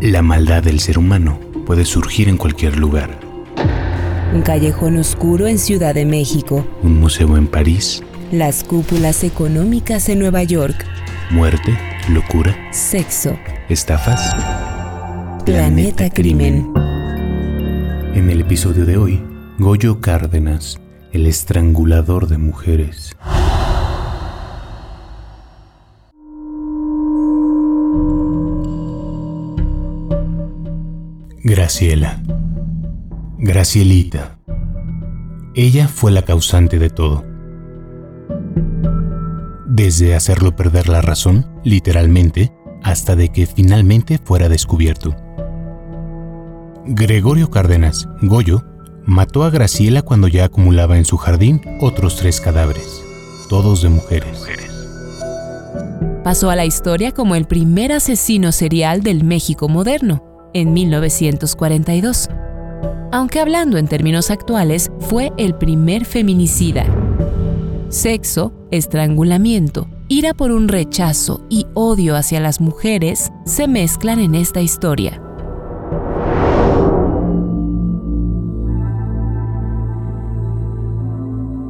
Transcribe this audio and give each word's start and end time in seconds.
La 0.00 0.22
maldad 0.22 0.62
del 0.62 0.78
ser 0.78 0.96
humano 0.96 1.40
puede 1.66 1.84
surgir 1.84 2.28
en 2.28 2.36
cualquier 2.36 2.78
lugar. 2.78 3.18
Un 4.32 4.42
callejón 4.42 4.96
oscuro 4.96 5.48
en 5.48 5.58
Ciudad 5.58 5.92
de 5.92 6.04
México. 6.04 6.64
Un 6.84 7.00
museo 7.00 7.36
en 7.36 7.48
París. 7.48 8.04
Las 8.30 8.62
cúpulas 8.62 9.24
económicas 9.24 10.08
en 10.08 10.20
Nueva 10.20 10.44
York. 10.44 10.86
Muerte, 11.30 11.76
locura. 12.10 12.56
Sexo. 12.70 13.36
Estafas. 13.68 14.36
Planeta, 15.44 16.10
Crimen. 16.10 16.72
En 18.14 18.30
el 18.30 18.42
episodio 18.42 18.86
de 18.86 18.98
hoy, 18.98 19.20
Goyo 19.58 20.00
Cárdenas, 20.00 20.78
el 21.12 21.26
estrangulador 21.26 22.28
de 22.28 22.38
mujeres. 22.38 23.16
Graciela. 31.48 32.20
Gracielita. 33.38 34.38
Ella 35.54 35.88
fue 35.88 36.12
la 36.12 36.20
causante 36.20 36.78
de 36.78 36.90
todo. 36.90 37.24
Desde 39.66 40.14
hacerlo 40.14 40.54
perder 40.54 40.90
la 40.90 41.00
razón, 41.00 41.46
literalmente, 41.64 42.52
hasta 42.82 43.16
de 43.16 43.30
que 43.30 43.46
finalmente 43.46 44.18
fuera 44.22 44.50
descubierto. 44.50 45.16
Gregorio 46.84 47.50
Cárdenas, 47.50 48.06
Goyo, 48.20 48.62
mató 49.06 49.42
a 49.42 49.48
Graciela 49.48 50.02
cuando 50.02 50.28
ya 50.28 50.44
acumulaba 50.44 50.98
en 50.98 51.06
su 51.06 51.16
jardín 51.16 51.62
otros 51.80 52.16
tres 52.16 52.42
cadáveres, 52.42 53.02
todos 53.48 53.80
de 53.80 53.88
mujeres. 53.88 54.44
Pasó 56.22 56.50
a 56.50 56.56
la 56.56 56.66
historia 56.66 57.12
como 57.12 57.36
el 57.36 57.46
primer 57.46 57.92
asesino 57.92 58.52
serial 58.52 59.02
del 59.02 59.24
México 59.24 59.70
moderno 59.70 60.27
en 60.54 60.72
1942. 60.72 62.28
Aunque 63.10 63.40
hablando 63.40 63.78
en 63.78 63.88
términos 63.88 64.30
actuales, 64.30 64.90
fue 65.00 65.32
el 65.38 65.54
primer 65.54 66.04
feminicida. 66.04 66.84
Sexo, 67.88 68.52
estrangulamiento, 68.70 69.88
ira 70.08 70.34
por 70.34 70.52
un 70.52 70.68
rechazo 70.68 71.46
y 71.48 71.66
odio 71.74 72.16
hacia 72.16 72.40
las 72.40 72.60
mujeres 72.60 73.30
se 73.46 73.66
mezclan 73.66 74.20
en 74.20 74.34
esta 74.34 74.60
historia. 74.60 75.22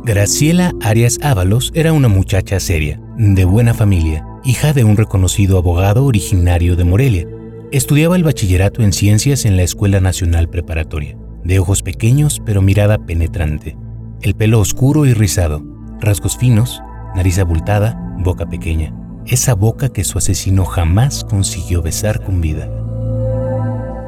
Graciela 0.09 0.73
Arias 0.81 1.19
Ábalos 1.23 1.71
era 1.75 1.93
una 1.93 2.09
muchacha 2.09 2.61
seria, 2.61 2.99
de 3.19 3.45
buena 3.45 3.75
familia, 3.75 4.27
hija 4.43 4.73
de 4.73 4.83
un 4.83 4.97
reconocido 4.97 5.59
abogado 5.59 6.07
originario 6.07 6.77
de 6.77 6.85
Morelia, 6.85 7.29
Estudiaba 7.71 8.17
el 8.17 8.25
bachillerato 8.25 8.83
en 8.83 8.95
ciencias 8.95 9.45
en 9.45 9.59
la 9.59 9.63
Escuela 9.63 10.01
Nacional 10.01 10.49
Preparatoria, 10.49 11.19
de 11.45 11.59
ojos 11.59 11.83
pequeños 11.83 12.41
pero 12.47 12.63
mirada 12.63 12.97
penetrante, 12.97 13.77
el 14.23 14.35
pelo 14.35 14.59
oscuro 14.59 15.05
y 15.05 15.13
rizado, 15.13 15.63
rasgos 16.01 16.39
finos, 16.39 16.81
nariz 17.15 17.39
abultada, 17.39 18.17
boca 18.21 18.47
pequeña, 18.47 18.95
esa 19.27 19.53
boca 19.53 19.91
que 19.91 20.05
su 20.05 20.17
asesino 20.17 20.65
jamás 20.65 21.25
consiguió 21.25 21.83
besar 21.83 22.25
con 22.25 22.41
vida. 22.41 22.71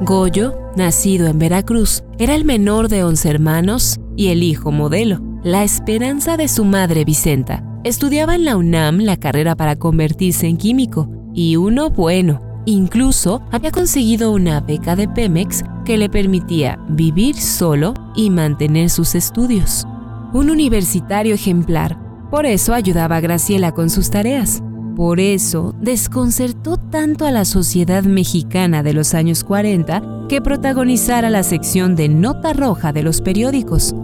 Goyo, 0.00 0.58
nacido 0.74 1.26
en 1.26 1.38
Veracruz, 1.38 2.02
era 2.18 2.34
el 2.34 2.46
menor 2.46 2.88
de 2.88 3.04
once 3.04 3.28
hermanos 3.28 4.00
y 4.16 4.28
el 4.28 4.42
hijo 4.42 4.72
modelo, 4.72 5.20
la 5.44 5.64
esperanza 5.64 6.38
de 6.38 6.48
su 6.48 6.64
madre 6.64 7.04
Vicenta. 7.04 7.62
Estudiaba 7.84 8.34
en 8.36 8.46
la 8.46 8.56
UNAM 8.56 9.00
la 9.00 9.18
carrera 9.18 9.54
para 9.54 9.76
convertirse 9.76 10.46
en 10.46 10.56
químico, 10.56 11.10
y 11.34 11.56
uno 11.56 11.90
bueno, 11.90 12.49
Incluso 12.66 13.40
había 13.50 13.70
conseguido 13.70 14.32
una 14.32 14.60
beca 14.60 14.94
de 14.94 15.08
Pemex 15.08 15.62
que 15.84 15.96
le 15.96 16.10
permitía 16.10 16.78
vivir 16.88 17.36
solo 17.36 17.94
y 18.14 18.30
mantener 18.30 18.90
sus 18.90 19.14
estudios. 19.14 19.86
Un 20.32 20.50
universitario 20.50 21.34
ejemplar. 21.34 21.98
Por 22.30 22.46
eso 22.46 22.74
ayudaba 22.74 23.16
a 23.16 23.20
Graciela 23.20 23.72
con 23.72 23.88
sus 23.88 24.10
tareas. 24.10 24.62
Por 24.94 25.20
eso 25.20 25.74
desconcertó 25.80 26.76
tanto 26.76 27.24
a 27.24 27.30
la 27.30 27.46
sociedad 27.46 28.04
mexicana 28.04 28.82
de 28.82 28.92
los 28.92 29.14
años 29.14 29.42
40 29.42 30.26
que 30.28 30.42
protagonizara 30.42 31.30
la 31.30 31.42
sección 31.42 31.96
de 31.96 32.08
nota 32.08 32.52
roja 32.52 32.92
de 32.92 33.02
los 33.02 33.22
periódicos, 33.22 33.94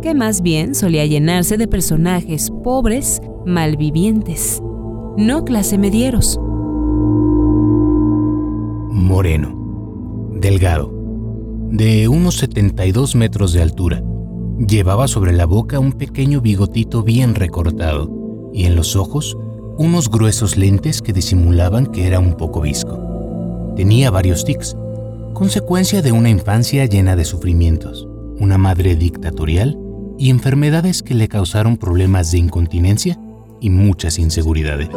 que 0.00 0.14
más 0.14 0.40
bien 0.40 0.76
solía 0.76 1.04
llenarse 1.04 1.56
de 1.56 1.66
personajes 1.66 2.50
pobres, 2.62 3.20
malvivientes, 3.44 4.62
no 5.16 5.44
clase 5.44 5.76
medieros 5.76 6.38
moreno, 9.08 10.30
delgado, 10.34 10.92
de 11.70 12.08
unos 12.08 12.36
72 12.36 13.14
metros 13.14 13.54
de 13.54 13.62
altura. 13.62 14.04
Llevaba 14.58 15.08
sobre 15.08 15.32
la 15.32 15.46
boca 15.46 15.78
un 15.78 15.92
pequeño 15.92 16.42
bigotito 16.42 17.02
bien 17.02 17.34
recortado 17.34 18.50
y 18.52 18.66
en 18.66 18.76
los 18.76 18.96
ojos 18.96 19.38
unos 19.78 20.10
gruesos 20.10 20.58
lentes 20.58 21.00
que 21.00 21.14
disimulaban 21.14 21.86
que 21.86 22.06
era 22.06 22.20
un 22.20 22.36
poco 22.36 22.60
visco. 22.60 23.72
Tenía 23.76 24.10
varios 24.10 24.44
tics, 24.44 24.76
consecuencia 25.32 26.02
de 26.02 26.12
una 26.12 26.28
infancia 26.28 26.84
llena 26.84 27.16
de 27.16 27.24
sufrimientos, 27.24 28.06
una 28.38 28.58
madre 28.58 28.94
dictatorial 28.94 29.78
y 30.18 30.28
enfermedades 30.28 31.02
que 31.02 31.14
le 31.14 31.28
causaron 31.28 31.78
problemas 31.78 32.30
de 32.30 32.38
incontinencia 32.38 33.18
y 33.58 33.70
muchas 33.70 34.18
inseguridades. 34.18 34.90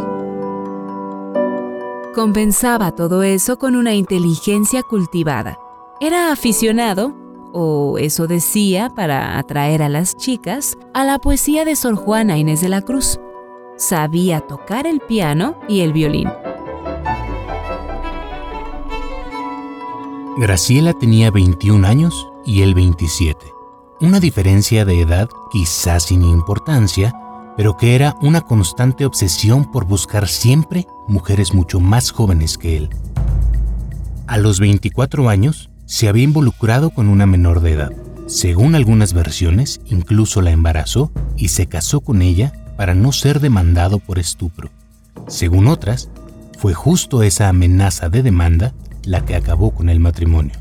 Compensaba 2.13 2.91
todo 2.91 3.23
eso 3.23 3.57
con 3.57 3.77
una 3.77 3.93
inteligencia 3.93 4.83
cultivada. 4.83 5.57
Era 6.01 6.33
aficionado, 6.33 7.15
o 7.53 7.97
eso 7.99 8.27
decía 8.27 8.89
para 8.93 9.37
atraer 9.37 9.81
a 9.81 9.87
las 9.87 10.17
chicas, 10.17 10.77
a 10.93 11.05
la 11.05 11.19
poesía 11.19 11.63
de 11.63 11.77
Sor 11.77 11.95
Juana 11.95 12.37
Inés 12.37 12.59
de 12.59 12.67
la 12.67 12.81
Cruz. 12.81 13.17
Sabía 13.77 14.41
tocar 14.41 14.87
el 14.87 14.99
piano 14.99 15.55
y 15.69 15.79
el 15.79 15.93
violín. 15.93 16.27
Graciela 20.37 20.93
tenía 20.93 21.31
21 21.31 21.87
años 21.87 22.27
y 22.45 22.61
él 22.61 22.73
27. 22.73 23.53
Una 24.01 24.19
diferencia 24.19 24.83
de 24.83 24.99
edad 24.99 25.29
quizás 25.49 26.03
sin 26.03 26.23
importancia, 26.23 27.13
pero 27.61 27.77
que 27.77 27.93
era 27.93 28.15
una 28.23 28.41
constante 28.41 29.05
obsesión 29.05 29.71
por 29.71 29.85
buscar 29.85 30.27
siempre 30.27 30.87
mujeres 31.07 31.53
mucho 31.53 31.79
más 31.79 32.09
jóvenes 32.09 32.57
que 32.57 32.75
él. 32.75 32.89
A 34.25 34.39
los 34.39 34.59
24 34.59 35.29
años, 35.29 35.69
se 35.85 36.09
había 36.09 36.23
involucrado 36.23 36.89
con 36.89 37.07
una 37.07 37.27
menor 37.27 37.59
de 37.61 37.73
edad. 37.73 37.91
Según 38.25 38.73
algunas 38.73 39.13
versiones, 39.13 39.79
incluso 39.85 40.41
la 40.41 40.49
embarazó 40.49 41.11
y 41.37 41.49
se 41.49 41.67
casó 41.67 42.01
con 42.01 42.23
ella 42.23 42.51
para 42.77 42.95
no 42.95 43.11
ser 43.11 43.39
demandado 43.39 43.99
por 43.99 44.17
estupro. 44.17 44.71
Según 45.27 45.67
otras, 45.67 46.09
fue 46.57 46.73
justo 46.73 47.21
esa 47.21 47.47
amenaza 47.47 48.09
de 48.09 48.23
demanda 48.23 48.73
la 49.03 49.23
que 49.23 49.35
acabó 49.35 49.69
con 49.69 49.89
el 49.89 49.99
matrimonio. 49.99 50.55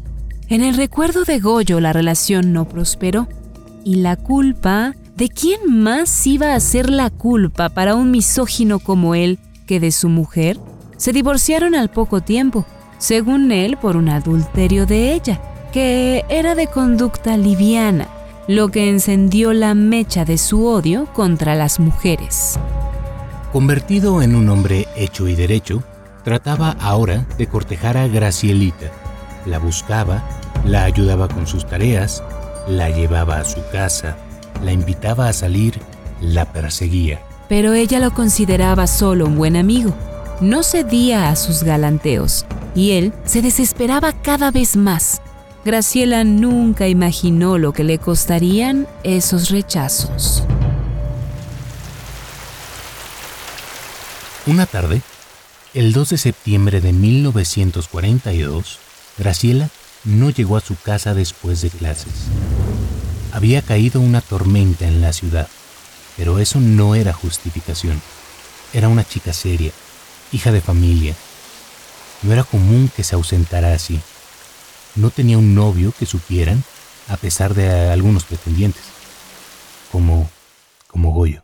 En 0.50 0.62
el 0.62 0.76
recuerdo 0.76 1.24
de 1.24 1.40
Goyo 1.40 1.80
la 1.80 1.94
relación 1.94 2.52
no 2.52 2.68
prosperó 2.68 3.26
y 3.84 3.94
la 3.94 4.16
culpa 4.16 4.94
¿De 5.20 5.28
quién 5.28 5.82
más 5.82 6.26
iba 6.26 6.54
a 6.54 6.60
ser 6.60 6.88
la 6.88 7.10
culpa 7.10 7.68
para 7.68 7.94
un 7.94 8.10
misógino 8.10 8.78
como 8.78 9.14
él 9.14 9.38
que 9.66 9.78
de 9.78 9.92
su 9.92 10.08
mujer? 10.08 10.58
Se 10.96 11.12
divorciaron 11.12 11.74
al 11.74 11.90
poco 11.90 12.22
tiempo, 12.22 12.64
según 12.96 13.52
él 13.52 13.76
por 13.76 13.98
un 13.98 14.08
adulterio 14.08 14.86
de 14.86 15.12
ella, 15.12 15.38
que 15.74 16.24
era 16.30 16.54
de 16.54 16.68
conducta 16.68 17.36
liviana, 17.36 18.08
lo 18.48 18.70
que 18.70 18.88
encendió 18.88 19.52
la 19.52 19.74
mecha 19.74 20.24
de 20.24 20.38
su 20.38 20.64
odio 20.64 21.04
contra 21.12 21.54
las 21.54 21.80
mujeres. 21.80 22.58
Convertido 23.52 24.22
en 24.22 24.34
un 24.34 24.48
hombre 24.48 24.88
hecho 24.96 25.28
y 25.28 25.34
derecho, 25.34 25.82
trataba 26.24 26.78
ahora 26.80 27.26
de 27.36 27.46
cortejar 27.46 27.98
a 27.98 28.08
Gracielita. 28.08 28.90
La 29.44 29.58
buscaba, 29.58 30.24
la 30.64 30.84
ayudaba 30.84 31.28
con 31.28 31.46
sus 31.46 31.66
tareas, 31.66 32.22
la 32.66 32.88
llevaba 32.88 33.36
a 33.36 33.44
su 33.44 33.60
casa, 33.70 34.16
la 34.62 34.72
invitaba 34.72 35.28
a 35.28 35.32
salir, 35.32 35.80
la 36.20 36.52
perseguía. 36.52 37.20
Pero 37.48 37.72
ella 37.72 37.98
lo 37.98 38.12
consideraba 38.12 38.86
solo 38.86 39.26
un 39.26 39.36
buen 39.36 39.56
amigo. 39.56 39.94
No 40.40 40.62
cedía 40.62 41.28
a 41.28 41.36
sus 41.36 41.62
galanteos 41.62 42.46
y 42.74 42.92
él 42.92 43.12
se 43.24 43.42
desesperaba 43.42 44.12
cada 44.12 44.50
vez 44.50 44.76
más. 44.76 45.20
Graciela 45.64 46.24
nunca 46.24 46.88
imaginó 46.88 47.58
lo 47.58 47.72
que 47.72 47.84
le 47.84 47.98
costarían 47.98 48.86
esos 49.02 49.50
rechazos. 49.50 50.44
Una 54.46 54.64
tarde, 54.64 55.02
el 55.74 55.92
2 55.92 56.10
de 56.10 56.18
septiembre 56.18 56.80
de 56.80 56.92
1942, 56.92 58.78
Graciela 59.18 59.68
no 60.04 60.30
llegó 60.30 60.56
a 60.56 60.60
su 60.60 60.76
casa 60.76 61.12
después 61.12 61.60
de 61.60 61.68
clases 61.68 62.30
había 63.32 63.62
caído 63.62 64.00
una 64.00 64.20
tormenta 64.20 64.86
en 64.86 65.00
la 65.00 65.12
ciudad, 65.12 65.48
pero 66.16 66.38
eso 66.38 66.60
no 66.60 66.94
era 66.94 67.12
justificación. 67.12 68.00
Era 68.72 68.88
una 68.88 69.04
chica 69.04 69.32
seria, 69.32 69.72
hija 70.32 70.52
de 70.52 70.60
familia. 70.60 71.14
No 72.22 72.32
era 72.32 72.44
común 72.44 72.90
que 72.94 73.02
se 73.02 73.14
ausentara 73.14 73.72
así. 73.72 73.98
No 74.96 75.10
tenía 75.10 75.38
un 75.38 75.54
novio 75.54 75.92
que 75.98 76.06
supieran, 76.06 76.62
a 77.08 77.16
pesar 77.16 77.54
de 77.54 77.90
algunos 77.90 78.24
pretendientes, 78.24 78.82
como, 79.90 80.28
como 80.88 81.12
Goyo. 81.12 81.42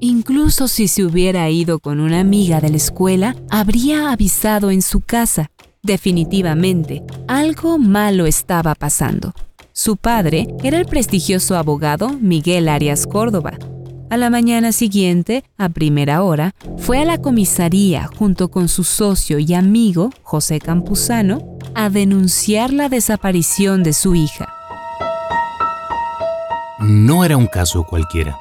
Incluso 0.00 0.68
si 0.68 0.88
se 0.88 1.04
hubiera 1.04 1.48
ido 1.48 1.78
con 1.78 2.00
una 2.00 2.20
amiga 2.20 2.60
de 2.60 2.68
la 2.68 2.76
escuela, 2.76 3.36
habría 3.48 4.10
avisado 4.10 4.70
en 4.70 4.82
su 4.82 5.00
casa. 5.00 5.50
Definitivamente, 5.82 7.02
algo 7.26 7.78
malo 7.78 8.26
estaba 8.26 8.74
pasando. 8.74 9.32
Su 9.84 9.98
padre 9.98 10.46
era 10.62 10.78
el 10.78 10.86
prestigioso 10.86 11.58
abogado 11.58 12.08
Miguel 12.08 12.70
Arias 12.70 13.06
Córdoba. 13.06 13.58
A 14.08 14.16
la 14.16 14.30
mañana 14.30 14.72
siguiente, 14.72 15.44
a 15.58 15.68
primera 15.68 16.22
hora, 16.22 16.54
fue 16.78 17.02
a 17.02 17.04
la 17.04 17.18
comisaría 17.18 18.08
junto 18.16 18.50
con 18.50 18.68
su 18.70 18.82
socio 18.82 19.38
y 19.38 19.52
amigo, 19.52 20.08
José 20.22 20.58
Campuzano, 20.58 21.58
a 21.74 21.90
denunciar 21.90 22.72
la 22.72 22.88
desaparición 22.88 23.82
de 23.82 23.92
su 23.92 24.14
hija. 24.14 24.48
No 26.80 27.22
era 27.22 27.36
un 27.36 27.46
caso 27.46 27.84
cualquiera. 27.84 28.38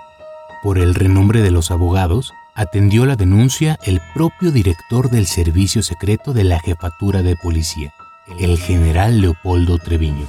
Por 0.64 0.80
el 0.80 0.96
renombre 0.96 1.42
de 1.42 1.52
los 1.52 1.72
abogados, 1.72 2.34
atendió 2.56 3.06
la 3.06 3.18
denuncia 3.18 3.78
el 3.84 4.00
propio 4.14 4.54
director 4.54 5.10
del 5.10 5.28
Servicio 5.28 5.84
Secreto 5.84 6.32
de 6.32 6.46
la 6.46 6.62
Jefatura 6.62 7.22
de 7.22 7.36
Policía, 7.36 7.94
el 8.40 8.58
general 8.58 9.20
Leopoldo 9.20 9.78
Treviño 9.78 10.26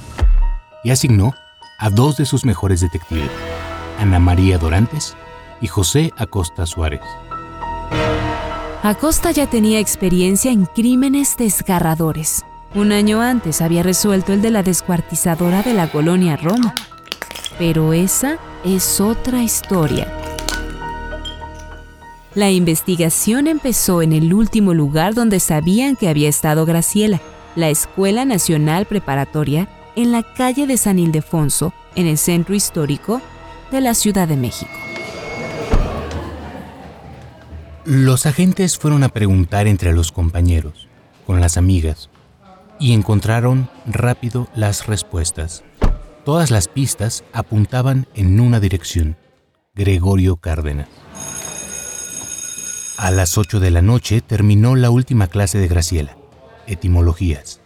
y 0.85 0.91
asignó 0.91 1.33
a 1.79 1.89
dos 1.89 2.15
de 2.15 2.25
sus 2.25 2.45
mejores 2.45 2.79
detectives, 2.79 3.29
Ana 3.99 4.19
María 4.19 4.59
Dorantes 4.59 5.17
y 5.59 5.67
José 5.67 6.13
Acosta 6.15 6.67
Suárez. 6.67 7.01
Acosta 8.83 9.31
ya 9.31 9.49
tenía 9.49 9.79
experiencia 9.79 10.51
en 10.51 10.67
crímenes 10.67 11.37
desgarradores. 11.37 12.45
Un 12.75 12.91
año 12.91 13.19
antes 13.21 13.61
había 13.61 13.81
resuelto 13.81 14.31
el 14.31 14.43
de 14.43 14.51
la 14.51 14.61
descuartizadora 14.61 15.63
de 15.63 15.73
la 15.73 15.91
colonia 15.91 16.37
Roma. 16.37 16.75
Pero 17.57 17.93
esa 17.93 18.37
es 18.63 19.01
otra 19.01 19.41
historia. 19.41 20.07
La 22.35 22.51
investigación 22.51 23.47
empezó 23.47 24.03
en 24.03 24.13
el 24.13 24.33
último 24.35 24.75
lugar 24.75 25.15
donde 25.15 25.39
sabían 25.39 25.95
que 25.95 26.09
había 26.09 26.29
estado 26.29 26.63
Graciela, 26.65 27.21
la 27.55 27.69
Escuela 27.69 28.23
Nacional 28.25 28.85
Preparatoria 28.85 29.67
en 29.95 30.11
la 30.11 30.23
calle 30.23 30.67
de 30.67 30.77
San 30.77 30.99
Ildefonso, 30.99 31.73
en 31.95 32.07
el 32.07 32.17
centro 32.17 32.55
histórico 32.55 33.21
de 33.71 33.81
la 33.81 33.93
Ciudad 33.93 34.27
de 34.27 34.35
México. 34.37 34.71
Los 37.85 38.25
agentes 38.25 38.77
fueron 38.77 39.03
a 39.03 39.09
preguntar 39.09 39.67
entre 39.67 39.93
los 39.93 40.11
compañeros, 40.11 40.87
con 41.25 41.39
las 41.39 41.55
amigas, 41.55 42.09
y 42.79 42.93
encontraron 42.93 43.69
rápido 43.85 44.47
las 44.55 44.87
respuestas. 44.87 45.63
Todas 46.23 46.49
las 46.51 46.67
pistas 46.67 47.23
apuntaban 47.31 48.07
en 48.15 48.39
una 48.39 48.59
dirección, 48.59 49.17
Gregorio 49.75 50.37
Cárdenas. 50.37 50.89
A 52.97 53.11
las 53.11 53.37
8 53.37 53.59
de 53.59 53.71
la 53.71 53.81
noche 53.81 54.21
terminó 54.21 54.75
la 54.75 54.89
última 54.89 55.27
clase 55.27 55.59
de 55.59 55.67
Graciela, 55.67 56.17
etimologías. 56.65 57.61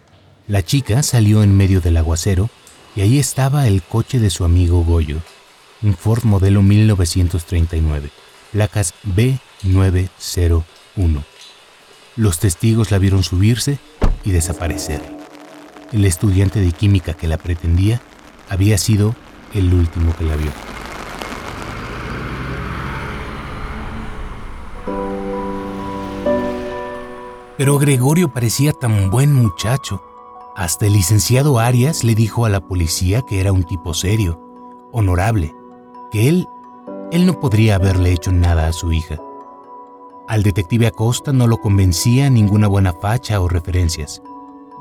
La 0.49 0.65
chica 0.65 1.03
salió 1.03 1.43
en 1.43 1.55
medio 1.55 1.79
del 1.79 1.95
aguacero 1.95 2.49
y 2.95 3.01
ahí 3.01 3.19
estaba 3.19 3.67
el 3.67 3.83
coche 3.83 4.17
de 4.17 4.31
su 4.31 4.43
amigo 4.43 4.83
Goyo, 4.83 5.17
un 5.83 5.93
Ford 5.95 6.23
modelo 6.23 6.63
1939, 6.63 8.09
placas 8.51 8.95
B901. 9.05 10.09
Los 12.15 12.39
testigos 12.39 12.89
la 12.89 12.97
vieron 12.97 13.21
subirse 13.21 13.77
y 14.25 14.31
desaparecer. 14.31 15.03
El 15.91 16.03
estudiante 16.05 16.59
de 16.61 16.71
química 16.71 17.13
que 17.13 17.27
la 17.27 17.37
pretendía 17.37 18.01
había 18.49 18.79
sido 18.79 19.15
el 19.53 19.71
último 19.71 20.15
que 20.17 20.23
la 20.23 20.35
vio. 20.35 20.51
Pero 27.55 27.77
Gregorio 27.77 28.33
parecía 28.33 28.73
tan 28.73 29.11
buen 29.11 29.31
muchacho. 29.31 30.08
Hasta 30.59 30.88
el 30.88 30.91
licenciado 30.91 31.57
Arias 31.57 32.03
le 32.03 32.15
dijo 32.15 32.44
a 32.44 32.50
la 32.50 32.59
policía 32.59 33.21
que 33.21 33.39
era 33.39 33.53
un 33.53 33.63
tipo 33.63 33.94
serio, 33.94 34.41
honorable, 34.91 35.56
que 36.11 36.27
él, 36.27 36.50
él 37.13 37.25
no 37.25 37.39
podría 37.39 37.75
haberle 37.75 38.11
hecho 38.11 38.33
nada 38.33 38.67
a 38.67 38.73
su 38.73 38.91
hija. 38.91 39.15
Al 40.27 40.44
detective 40.44 40.88
Acosta 40.88 41.31
no 41.31 41.47
lo 41.47 41.61
convencía 41.61 42.29
ninguna 42.29 42.67
buena 42.67 42.91
facha 42.91 43.39
o 43.39 43.47
referencias. 43.47 44.21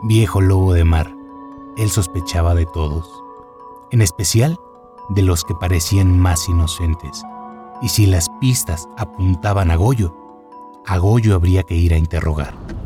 Viejo 0.02 0.40
lobo 0.40 0.72
de 0.72 0.82
mar, 0.82 1.14
él 1.76 1.90
sospechaba 1.90 2.56
de 2.56 2.66
todos, 2.66 3.08
en 3.92 4.02
especial 4.02 4.58
de 5.10 5.22
los 5.22 5.44
que 5.44 5.54
parecían 5.54 6.19
más 6.19 6.48
inocentes. 6.48 7.22
Y 7.82 7.90
si 7.90 8.06
las 8.06 8.28
pistas 8.40 8.88
apuntaban 8.96 9.70
a 9.70 9.76
Goyo, 9.76 10.12
a 10.84 10.98
Goyo 10.98 11.36
habría 11.36 11.62
que 11.62 11.76
ir 11.76 11.94
a 11.94 11.98
interrogar. 11.98 12.77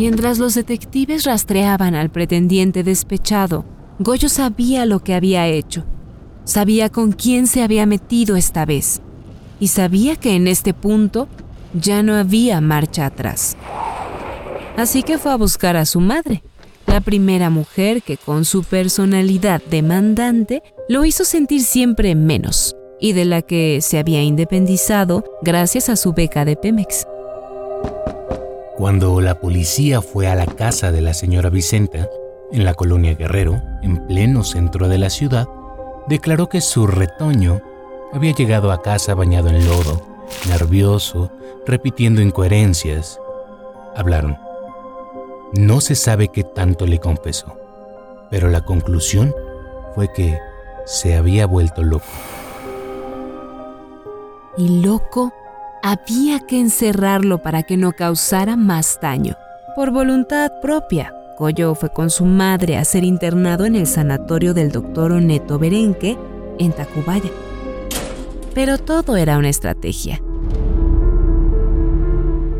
Mientras 0.00 0.38
los 0.38 0.54
detectives 0.54 1.24
rastreaban 1.24 1.94
al 1.94 2.08
pretendiente 2.08 2.82
despechado, 2.82 3.66
Goyo 3.98 4.30
sabía 4.30 4.86
lo 4.86 5.04
que 5.04 5.12
había 5.12 5.46
hecho. 5.46 5.84
Sabía 6.44 6.88
con 6.88 7.12
quién 7.12 7.46
se 7.46 7.62
había 7.62 7.84
metido 7.84 8.34
esta 8.36 8.64
vez. 8.64 9.02
Y 9.60 9.68
sabía 9.68 10.16
que 10.16 10.36
en 10.36 10.48
este 10.48 10.72
punto 10.72 11.28
ya 11.74 12.02
no 12.02 12.14
había 12.14 12.62
marcha 12.62 13.04
atrás. 13.04 13.58
Así 14.78 15.02
que 15.02 15.18
fue 15.18 15.32
a 15.32 15.36
buscar 15.36 15.76
a 15.76 15.84
su 15.84 16.00
madre, 16.00 16.42
la 16.86 17.02
primera 17.02 17.50
mujer 17.50 18.00
que 18.00 18.16
con 18.16 18.46
su 18.46 18.64
personalidad 18.64 19.60
demandante 19.70 20.62
lo 20.88 21.04
hizo 21.04 21.26
sentir 21.26 21.62
siempre 21.62 22.14
menos 22.14 22.74
y 23.02 23.12
de 23.12 23.26
la 23.26 23.42
que 23.42 23.80
se 23.82 23.98
había 23.98 24.22
independizado 24.22 25.24
gracias 25.42 25.90
a 25.90 25.96
su 25.96 26.14
beca 26.14 26.46
de 26.46 26.56
Pemex. 26.56 27.06
Cuando 28.80 29.20
la 29.20 29.38
policía 29.40 30.00
fue 30.00 30.26
a 30.26 30.34
la 30.34 30.46
casa 30.46 30.90
de 30.90 31.02
la 31.02 31.12
señora 31.12 31.50
Vicenta, 31.50 32.08
en 32.50 32.64
la 32.64 32.72
colonia 32.72 33.14
Guerrero, 33.14 33.60
en 33.82 34.06
pleno 34.06 34.42
centro 34.42 34.88
de 34.88 34.96
la 34.96 35.10
ciudad, 35.10 35.46
declaró 36.08 36.48
que 36.48 36.62
su 36.62 36.86
retoño 36.86 37.60
había 38.10 38.32
llegado 38.32 38.72
a 38.72 38.80
casa 38.80 39.14
bañado 39.14 39.50
en 39.50 39.66
lodo, 39.68 40.00
nervioso, 40.48 41.30
repitiendo 41.66 42.22
incoherencias. 42.22 43.20
Hablaron. 43.94 44.38
No 45.52 45.82
se 45.82 45.94
sabe 45.94 46.28
qué 46.28 46.42
tanto 46.42 46.86
le 46.86 47.00
confesó, 47.00 47.54
pero 48.30 48.48
la 48.48 48.64
conclusión 48.64 49.34
fue 49.94 50.10
que 50.10 50.38
se 50.86 51.16
había 51.16 51.44
vuelto 51.44 51.82
loco. 51.82 52.06
Y 54.56 54.80
loco 54.80 55.34
había 55.82 56.40
que 56.40 56.60
encerrarlo 56.60 57.42
para 57.42 57.62
que 57.62 57.76
no 57.76 57.92
causara 57.92 58.56
más 58.56 58.98
daño. 59.00 59.36
Por 59.74 59.90
voluntad 59.90 60.52
propia, 60.60 61.14
Goyo 61.38 61.74
fue 61.74 61.90
con 61.90 62.10
su 62.10 62.24
madre 62.24 62.76
a 62.76 62.84
ser 62.84 63.04
internado 63.04 63.64
en 63.64 63.76
el 63.76 63.86
sanatorio 63.86 64.52
del 64.52 64.70
doctor 64.70 65.12
Oneto 65.12 65.58
Berenque 65.58 66.18
en 66.58 66.72
Tacubaya. 66.72 67.30
Pero 68.54 68.78
todo 68.78 69.16
era 69.16 69.38
una 69.38 69.48
estrategia. 69.48 70.20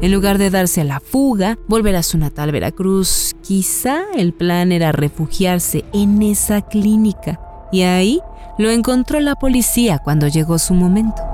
En 0.01 0.13
lugar 0.13 0.39
de 0.39 0.49
darse 0.49 0.81
a 0.81 0.85
la 0.85 0.99
fuga, 0.99 1.59
volver 1.69 1.95
a 1.95 2.03
su 2.03 2.17
natal 2.17 2.53
Veracruz, 2.53 3.37
quizá 3.43 4.05
el 4.17 4.33
plan 4.33 4.73
era 4.73 4.93
refugiarse 4.93 5.85
en 5.93 6.23
esa 6.23 6.63
clínica. 6.63 7.39
Y 7.71 7.83
ahí 7.83 8.21
lo 8.57 8.71
encontró 8.71 9.21
la 9.21 9.35
policía 9.35 9.99
cuando 9.99 10.27
llegó 10.27 10.59
su 10.59 10.73
momento. 10.73 11.30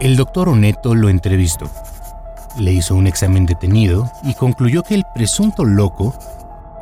El 0.00 0.14
doctor 0.16 0.48
Oneto 0.48 0.94
lo 0.94 1.08
entrevistó. 1.08 1.68
Le 2.56 2.72
hizo 2.72 2.94
un 2.94 3.08
examen 3.08 3.46
detenido 3.46 4.08
y 4.22 4.34
concluyó 4.34 4.84
que 4.84 4.94
el 4.94 5.02
presunto 5.12 5.64
loco 5.64 6.16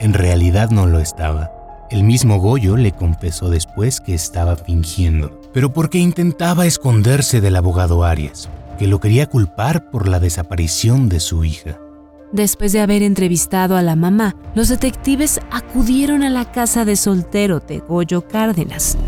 en 0.00 0.12
realidad 0.12 0.68
no 0.68 0.86
lo 0.86 1.00
estaba. 1.00 1.50
El 1.88 2.04
mismo 2.04 2.38
Goyo 2.38 2.76
le 2.76 2.92
confesó 2.92 3.48
después 3.48 4.02
que 4.02 4.12
estaba 4.12 4.56
fingiendo, 4.56 5.40
pero 5.54 5.72
porque 5.72 5.96
intentaba 5.96 6.66
esconderse 6.66 7.40
del 7.40 7.56
abogado 7.56 8.04
Arias, 8.04 8.50
que 8.78 8.86
lo 8.86 9.00
quería 9.00 9.24
culpar 9.24 9.90
por 9.90 10.08
la 10.08 10.20
desaparición 10.20 11.08
de 11.08 11.20
su 11.20 11.42
hija. 11.42 11.78
Después 12.32 12.72
de 12.72 12.80
haber 12.80 13.02
entrevistado 13.02 13.78
a 13.78 13.82
la 13.82 13.96
mamá, 13.96 14.36
los 14.54 14.68
detectives 14.68 15.40
acudieron 15.50 16.22
a 16.22 16.28
la 16.28 16.52
casa 16.52 16.84
de 16.84 16.96
soltero 16.96 17.60
de 17.60 17.78
Goyo 17.78 18.28
Cárdenas, 18.28 18.98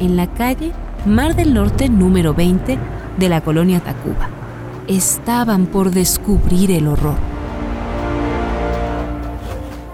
en 0.00 0.16
la 0.16 0.26
calle 0.34 0.72
Mar 1.04 1.36
del 1.36 1.54
Norte 1.54 1.88
número 1.88 2.34
20 2.34 2.76
de 3.16 3.28
la 3.28 3.40
colonia 3.40 3.80
Tacuba. 3.80 4.28
Estaban 4.88 5.66
por 5.66 5.90
descubrir 5.90 6.70
el 6.70 6.86
horror. 6.86 7.16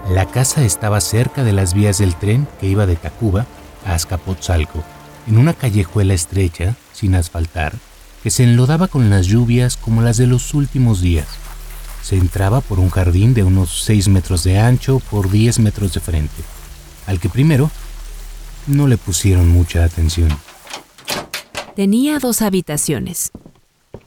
La 0.09 0.25
casa 0.27 0.63
estaba 0.63 1.01
cerca 1.01 1.43
de 1.43 1.53
las 1.53 1.73
vías 1.73 1.97
del 1.97 2.15
tren 2.15 2.47
que 2.59 2.67
iba 2.67 2.85
de 2.85 2.95
Tacuba 2.95 3.45
a 3.85 3.93
Azcapotzalco, 3.93 4.83
en 5.27 5.37
una 5.37 5.53
callejuela 5.53 6.13
estrecha, 6.13 6.75
sin 6.91 7.15
asfaltar, 7.15 7.73
que 8.21 8.29
se 8.29 8.43
enlodaba 8.43 8.87
con 8.87 9.09
las 9.09 9.25
lluvias 9.25 9.77
como 9.77 10.01
las 10.01 10.17
de 10.17 10.27
los 10.27 10.53
últimos 10.53 11.01
días. 11.01 11.27
Se 12.01 12.17
entraba 12.17 12.61
por 12.61 12.79
un 12.79 12.89
jardín 12.89 13.33
de 13.33 13.43
unos 13.43 13.83
6 13.83 14.09
metros 14.09 14.43
de 14.43 14.59
ancho 14.59 14.99
por 14.99 15.31
10 15.31 15.59
metros 15.59 15.93
de 15.93 16.01
frente, 16.01 16.43
al 17.07 17.19
que 17.19 17.29
primero 17.29 17.71
no 18.67 18.87
le 18.87 18.97
pusieron 18.97 19.47
mucha 19.49 19.83
atención. 19.83 20.29
Tenía 21.75 22.19
dos 22.19 22.43
habitaciones, 22.43 23.31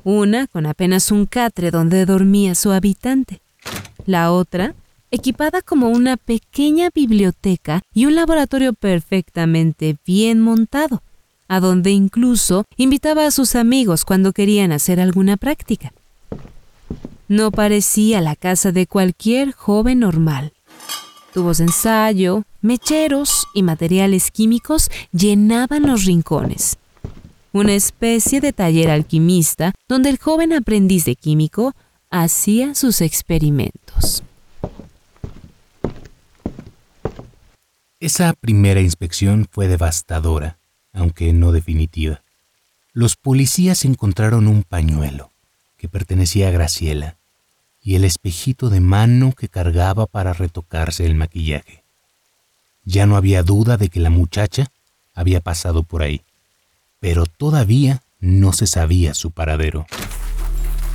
una 0.04 0.46
con 0.46 0.66
apenas 0.66 1.10
un 1.10 1.26
catre 1.26 1.72
donde 1.72 2.06
dormía 2.06 2.54
su 2.54 2.70
habitante, 2.70 3.40
la 4.06 4.30
otra 4.30 4.76
equipada 5.10 5.62
como 5.62 5.88
una 5.88 6.16
pequeña 6.16 6.90
biblioteca 6.94 7.82
y 7.92 8.06
un 8.06 8.14
laboratorio 8.14 8.72
perfectamente 8.72 9.96
bien 10.06 10.40
montado, 10.40 11.02
a 11.48 11.58
donde 11.58 11.90
incluso 11.90 12.64
invitaba 12.76 13.26
a 13.26 13.32
sus 13.32 13.56
amigos 13.56 14.04
cuando 14.04 14.32
querían 14.32 14.70
hacer 14.70 15.00
alguna 15.00 15.36
práctica. 15.36 15.92
No 17.26 17.50
parecía 17.50 18.20
la 18.20 18.36
casa 18.36 18.70
de 18.70 18.86
cualquier 18.86 19.50
joven 19.50 20.00
normal. 20.00 20.52
Tubos 21.34 21.58
de 21.58 21.64
ensayo, 21.64 22.44
mecheros 22.62 23.48
y 23.54 23.64
materiales 23.64 24.30
químicos 24.30 24.88
llenaban 25.10 25.82
los 25.82 26.04
rincones. 26.04 26.78
Una 27.56 27.72
especie 27.72 28.42
de 28.42 28.52
taller 28.52 28.90
alquimista 28.90 29.72
donde 29.88 30.10
el 30.10 30.18
joven 30.18 30.52
aprendiz 30.52 31.06
de 31.06 31.16
químico 31.16 31.74
hacía 32.10 32.74
sus 32.74 33.00
experimentos. 33.00 34.22
Esa 37.98 38.34
primera 38.34 38.82
inspección 38.82 39.48
fue 39.50 39.68
devastadora, 39.68 40.58
aunque 40.92 41.32
no 41.32 41.50
definitiva. 41.50 42.22
Los 42.92 43.16
policías 43.16 43.86
encontraron 43.86 44.48
un 44.48 44.62
pañuelo 44.62 45.32
que 45.78 45.88
pertenecía 45.88 46.48
a 46.48 46.50
Graciela 46.50 47.16
y 47.80 47.94
el 47.94 48.04
espejito 48.04 48.68
de 48.68 48.80
mano 48.80 49.32
que 49.32 49.48
cargaba 49.48 50.04
para 50.04 50.34
retocarse 50.34 51.06
el 51.06 51.14
maquillaje. 51.14 51.84
Ya 52.84 53.06
no 53.06 53.16
había 53.16 53.42
duda 53.42 53.78
de 53.78 53.88
que 53.88 54.00
la 54.00 54.10
muchacha 54.10 54.66
había 55.14 55.40
pasado 55.40 55.84
por 55.84 56.02
ahí, 56.02 56.20
pero 57.06 57.24
todavía 57.24 58.02
no 58.18 58.52
se 58.52 58.66
sabía 58.66 59.14
su 59.14 59.30
paradero. 59.30 59.86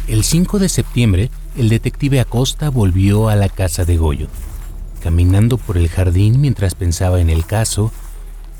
El 0.09 0.25
5 0.25 0.59
de 0.59 0.67
septiembre, 0.67 1.31
el 1.55 1.69
detective 1.69 2.19
Acosta 2.19 2.69
volvió 2.69 3.29
a 3.29 3.37
la 3.37 3.47
casa 3.47 3.85
de 3.85 3.95
Goyo 3.95 4.27
Caminando 5.01 5.57
por 5.57 5.77
el 5.77 5.87
jardín 5.87 6.41
mientras 6.41 6.75
pensaba 6.75 7.21
en 7.21 7.29
el 7.29 7.45
caso, 7.45 7.93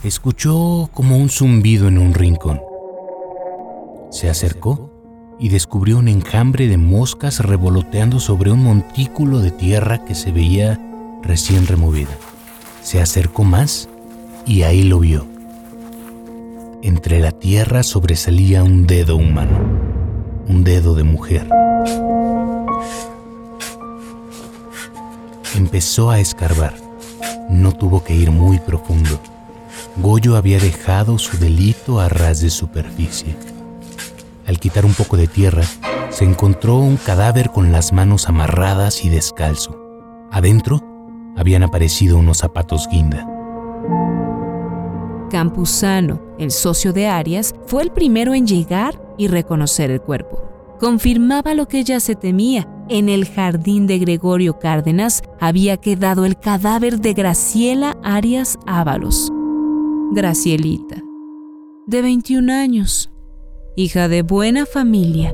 escuchó 0.05 0.89
como 0.93 1.17
un 1.17 1.27
zumbido 1.27 1.89
en 1.89 1.98
un 1.98 2.13
rincón. 2.13 2.62
Se 4.12 4.29
acercó 4.29 4.89
y 5.38 5.50
descubrió 5.50 5.98
un 5.98 6.08
enjambre 6.08 6.70
de 6.70 6.77
moscas 6.77 7.39
revoloteando 7.39 8.22
sobre 8.22 8.53
un 8.53 8.63
montículo 8.63 9.39
de 9.39 9.51
tierra 9.51 10.05
que 10.05 10.15
se 10.15 10.31
veía 10.31 10.79
recién 11.22 11.67
removida. 11.67 12.15
Se 12.81 13.01
acercó 13.01 13.43
más 13.43 13.89
y 14.46 14.62
ahí 14.62 14.84
lo 14.84 15.00
vio. 15.00 15.30
Entre 16.83 17.19
la 17.19 17.31
tierra 17.31 17.83
sobresalía 17.83 18.63
un 18.63 18.88
dedo 18.88 19.15
humano, 19.15 19.55
un 20.47 20.63
dedo 20.63 20.95
de 20.95 21.03
mujer. 21.03 21.47
Empezó 25.55 26.09
a 26.09 26.19
escarbar. 26.19 26.73
No 27.50 27.71
tuvo 27.71 28.03
que 28.03 28.15
ir 28.15 28.31
muy 28.31 28.57
profundo. 28.59 29.19
Goyo 29.97 30.35
había 30.35 30.57
dejado 30.57 31.19
su 31.19 31.38
delito 31.38 32.00
a 32.00 32.09
ras 32.09 32.41
de 32.41 32.50
superficie. 32.50 33.35
Al 34.47 34.59
quitar 34.59 34.83
un 34.83 34.95
poco 34.95 35.17
de 35.17 35.27
tierra, 35.27 35.63
se 36.09 36.25
encontró 36.25 36.77
un 36.77 36.97
cadáver 36.97 37.51
con 37.51 37.71
las 37.71 37.93
manos 37.93 38.27
amarradas 38.27 39.05
y 39.05 39.09
descalzo. 39.09 39.77
Adentro 40.31 40.81
habían 41.38 41.61
aparecido 41.61 42.17
unos 42.17 42.39
zapatos 42.39 42.88
guinda. 42.91 43.27
Campuzano, 45.31 46.21
el 46.38 46.51
socio 46.51 46.91
de 46.91 47.07
Arias, 47.07 47.55
fue 47.65 47.81
el 47.83 47.91
primero 47.91 48.33
en 48.33 48.45
llegar 48.45 49.01
y 49.17 49.27
reconocer 49.27 49.89
el 49.89 50.01
cuerpo. 50.01 50.43
Confirmaba 50.79 51.53
lo 51.53 51.67
que 51.67 51.83
ya 51.83 52.00
se 52.00 52.15
temía, 52.15 52.67
en 52.89 53.07
el 53.07 53.25
jardín 53.25 53.88
de 53.88 53.97
Gregorio 54.00 54.59
Cárdenas 54.59 55.23
había 55.39 55.77
quedado 55.77 56.25
el 56.25 56.38
cadáver 56.38 57.00
de 57.00 57.13
Graciela 57.13 57.97
Arias 58.03 58.59
Ábalos. 58.67 59.31
Gracielita, 60.11 61.01
de 61.88 62.01
21 62.01 62.51
años, 62.51 63.09
hija 63.77 64.09
de 64.09 64.23
buena 64.23 64.65
familia. 64.65 65.33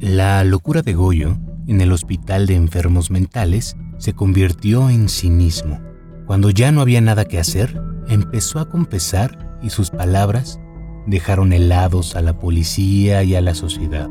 La 0.00 0.42
locura 0.42 0.82
de 0.82 0.94
Goyo 0.94 1.36
en 1.68 1.80
el 1.80 1.92
hospital 1.92 2.46
de 2.46 2.56
enfermos 2.56 3.10
mentales 3.10 3.76
se 3.98 4.14
convirtió 4.14 4.90
en 4.90 5.08
cinismo. 5.08 5.87
Cuando 6.28 6.50
ya 6.50 6.72
no 6.72 6.82
había 6.82 7.00
nada 7.00 7.24
que 7.24 7.38
hacer, 7.38 7.80
empezó 8.06 8.60
a 8.60 8.68
confesar 8.68 9.58
y 9.62 9.70
sus 9.70 9.88
palabras 9.88 10.60
dejaron 11.06 11.54
helados 11.54 12.16
a 12.16 12.20
la 12.20 12.38
policía 12.38 13.22
y 13.22 13.34
a 13.34 13.40
la 13.40 13.54
sociedad. 13.54 14.10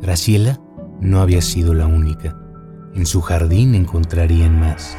Graciela 0.00 0.58
no 1.02 1.20
había 1.20 1.42
sido 1.42 1.74
la 1.74 1.86
única. 1.86 2.34
En 2.94 3.04
su 3.04 3.20
jardín 3.20 3.74
encontrarían 3.74 4.58
más. 4.58 4.96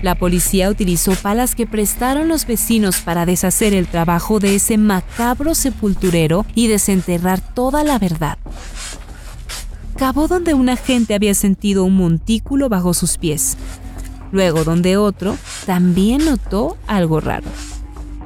La 0.00 0.14
policía 0.14 0.70
utilizó 0.70 1.12
palas 1.12 1.54
que 1.54 1.66
prestaron 1.66 2.26
los 2.28 2.46
vecinos 2.46 3.00
para 3.00 3.26
deshacer 3.26 3.74
el 3.74 3.86
trabajo 3.86 4.40
de 4.40 4.54
ese 4.54 4.78
macabro 4.78 5.54
sepulturero 5.54 6.46
y 6.54 6.68
desenterrar 6.68 7.42
toda 7.54 7.84
la 7.84 7.98
verdad. 7.98 8.38
Cavó 10.00 10.26
donde 10.26 10.54
un 10.54 10.68
agente 10.68 11.14
había 11.14 11.34
sentido 11.34 11.84
un 11.84 11.96
montículo 11.96 12.68
bajo 12.68 12.92
sus 12.92 13.18
pies. 13.18 13.56
Luego 14.32 14.64
donde 14.64 14.96
otro 14.96 15.36
también 15.66 16.24
notó 16.24 16.76
algo 16.88 17.20
raro 17.20 17.46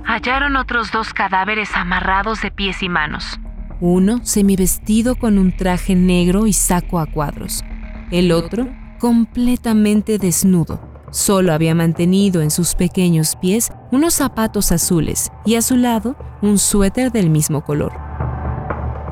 hallaron 0.04 0.57
otros 0.57 0.93
dos 0.93 1.12
cadáveres 1.12 1.71
amarrados 1.75 2.43
de 2.43 2.50
pies 2.50 2.83
y 2.83 2.88
manos. 2.88 3.38
Uno 3.81 4.21
semivestido 4.23 5.16
con 5.16 5.38
un 5.38 5.57
traje 5.57 5.95
negro 5.95 6.47
y 6.47 6.52
saco 6.52 6.99
a 6.99 7.07
cuadros. 7.07 7.64
El 8.11 8.33
otro 8.33 8.69
completamente 9.00 10.19
desnudo. 10.19 10.81
Solo 11.11 11.52
había 11.52 11.75
mantenido 11.75 12.43
en 12.43 12.50
sus 12.50 12.75
pequeños 12.75 13.37
pies 13.37 13.73
unos 13.90 14.14
zapatos 14.14 14.73
azules 14.73 15.31
y 15.45 15.54
a 15.57 15.62
su 15.62 15.76
lado 15.76 16.16
un 16.43 16.59
suéter 16.59 17.12
del 17.12 17.31
mismo 17.31 17.64
color. 17.64 18.03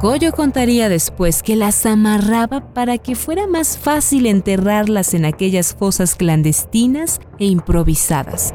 Goyo 0.03 0.33
contaría 0.33 0.89
después 0.89 1.45
que 1.45 1.55
las 1.55 1.87
amarraba 1.87 2.75
para 2.75 2.99
que 2.99 3.15
fuera 3.15 3.47
más 3.47 3.79
fácil 3.79 4.27
enterrarlas 4.27 5.15
en 5.15 5.25
aquellas 5.25 5.77
fosas 5.77 6.17
clandestinas 6.17 7.21
e 7.39 7.45
improvisadas. 7.45 8.53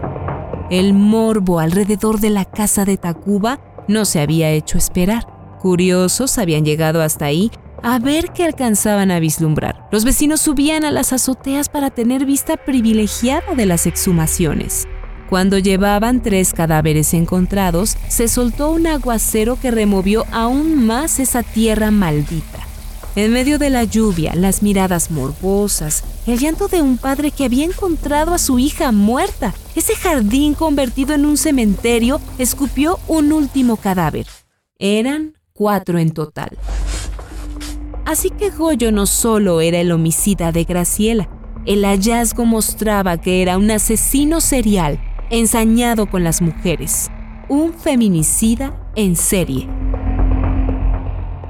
El 0.70 0.94
morbo 0.94 1.60
alrededor 1.60 2.20
de 2.20 2.32
la 2.32 2.44
casa 2.44 2.84
de 2.84 2.98
Tacuba 2.98 3.62
no 3.88 4.04
se 4.04 4.20
había 4.20 4.50
hecho 4.50 4.78
esperar. 4.78 5.26
Curiosos 5.62 6.38
habían 6.38 6.66
llegado 6.66 7.02
hasta 7.02 7.28
ahí 7.28 7.50
a 7.82 7.98
ver 7.98 8.34
qué 8.34 8.44
alcanzaban 8.44 9.10
a 9.10 9.22
vislumbrar. 9.22 9.88
Los 9.90 10.04
vecinos 10.04 10.42
subían 10.42 10.84
a 10.84 10.92
las 10.92 11.14
azoteas 11.14 11.70
para 11.70 11.92
tener 11.92 12.26
vista 12.26 12.58
privilegiada 12.58 13.56
de 13.56 13.66
las 13.66 13.88
exhumaciones. 13.88 14.86
Cuando 15.30 15.58
llevaban 15.58 16.24
tres 16.24 16.54
cadáveres 16.54 17.14
encontrados, 17.14 17.98
se 18.08 18.30
soltó 18.30 18.72
un 18.72 18.88
aguacero 18.88 19.60
que 19.60 19.72
removió 19.72 20.26
aún 20.32 20.86
más 20.86 21.20
esa 21.20 21.44
tierra 21.44 21.92
maldita. 21.92 22.60
En 23.18 23.34
medio 23.34 23.60
de 23.60 23.70
la 23.70 23.84
lluvia, 23.84 24.36
las 24.36 24.64
miradas 24.64 25.12
morbosas, 25.12 26.04
el 26.28 26.40
llanto 26.40 26.68
de 26.70 26.82
un 26.82 26.98
padre 26.98 27.32
que 27.32 27.44
había 27.44 27.66
encontrado 27.66 28.34
a 28.34 28.38
su 28.38 28.58
hija 28.58 28.92
muerta, 28.94 29.54
ese 29.76 29.96
jardín 29.96 30.54
convertido 30.54 31.14
en 31.14 31.26
un 31.26 31.36
cementerio, 31.36 32.22
escupió 32.38 33.00
un 33.08 33.34
último 33.34 33.76
cadáver. 33.76 34.28
Eran 34.80 35.34
cuatro 35.52 35.98
en 35.98 36.12
total. 36.12 36.58
Así 38.06 38.30
que 38.30 38.50
Goyo 38.50 38.94
no 38.94 39.06
solo 39.06 39.60
era 39.60 39.80
el 39.80 39.92
homicida 39.92 40.54
de 40.54 40.64
Graciela, 40.64 41.28
el 41.66 41.84
hallazgo 41.84 42.46
mostraba 42.46 43.18
que 43.18 43.42
era 43.42 43.58
un 43.58 43.70
asesino 43.72 44.40
serial, 44.40 45.02
ensañado 45.30 46.06
con 46.06 46.24
las 46.24 46.42
mujeres, 46.42 47.12
un 47.50 47.74
feminicida 47.74 48.74
en 48.96 49.16
serie. 49.16 49.68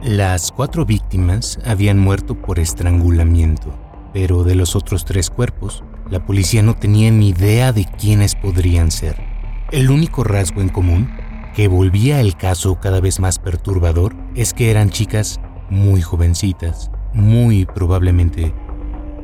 Las 0.02 0.52
cuatro 0.52 0.86
víctimas 0.86 1.60
habían 1.66 2.00
muerto 2.00 2.36
por 2.36 2.60
estrangulamiento, 2.60 3.74
pero 4.14 4.44
de 4.44 4.56
los 4.56 4.76
otros 4.76 5.06
tres 5.06 5.30
cuerpos, 5.30 5.84
la 6.10 6.26
policía 6.26 6.64
no 6.64 6.76
tenía 6.76 7.12
ni 7.12 7.30
idea 7.30 7.72
de 7.72 7.86
quiénes 7.86 8.36
podrían 8.36 8.90
ser. 8.90 9.22
El 9.72 9.92
único 9.92 10.24
rasgo 10.24 10.62
en 10.62 10.70
común, 10.70 11.10
que 11.56 11.68
volvía 11.68 12.22
el 12.22 12.36
caso 12.36 12.80
cada 12.80 13.00
vez 13.00 13.20
más 13.20 13.38
perturbador, 13.38 14.16
es 14.36 14.54
que 14.54 14.72
eran 14.72 14.90
chicas 14.90 15.40
muy 15.70 16.02
jovencitas, 16.02 16.90
muy 17.14 17.66
probablemente 17.66 18.54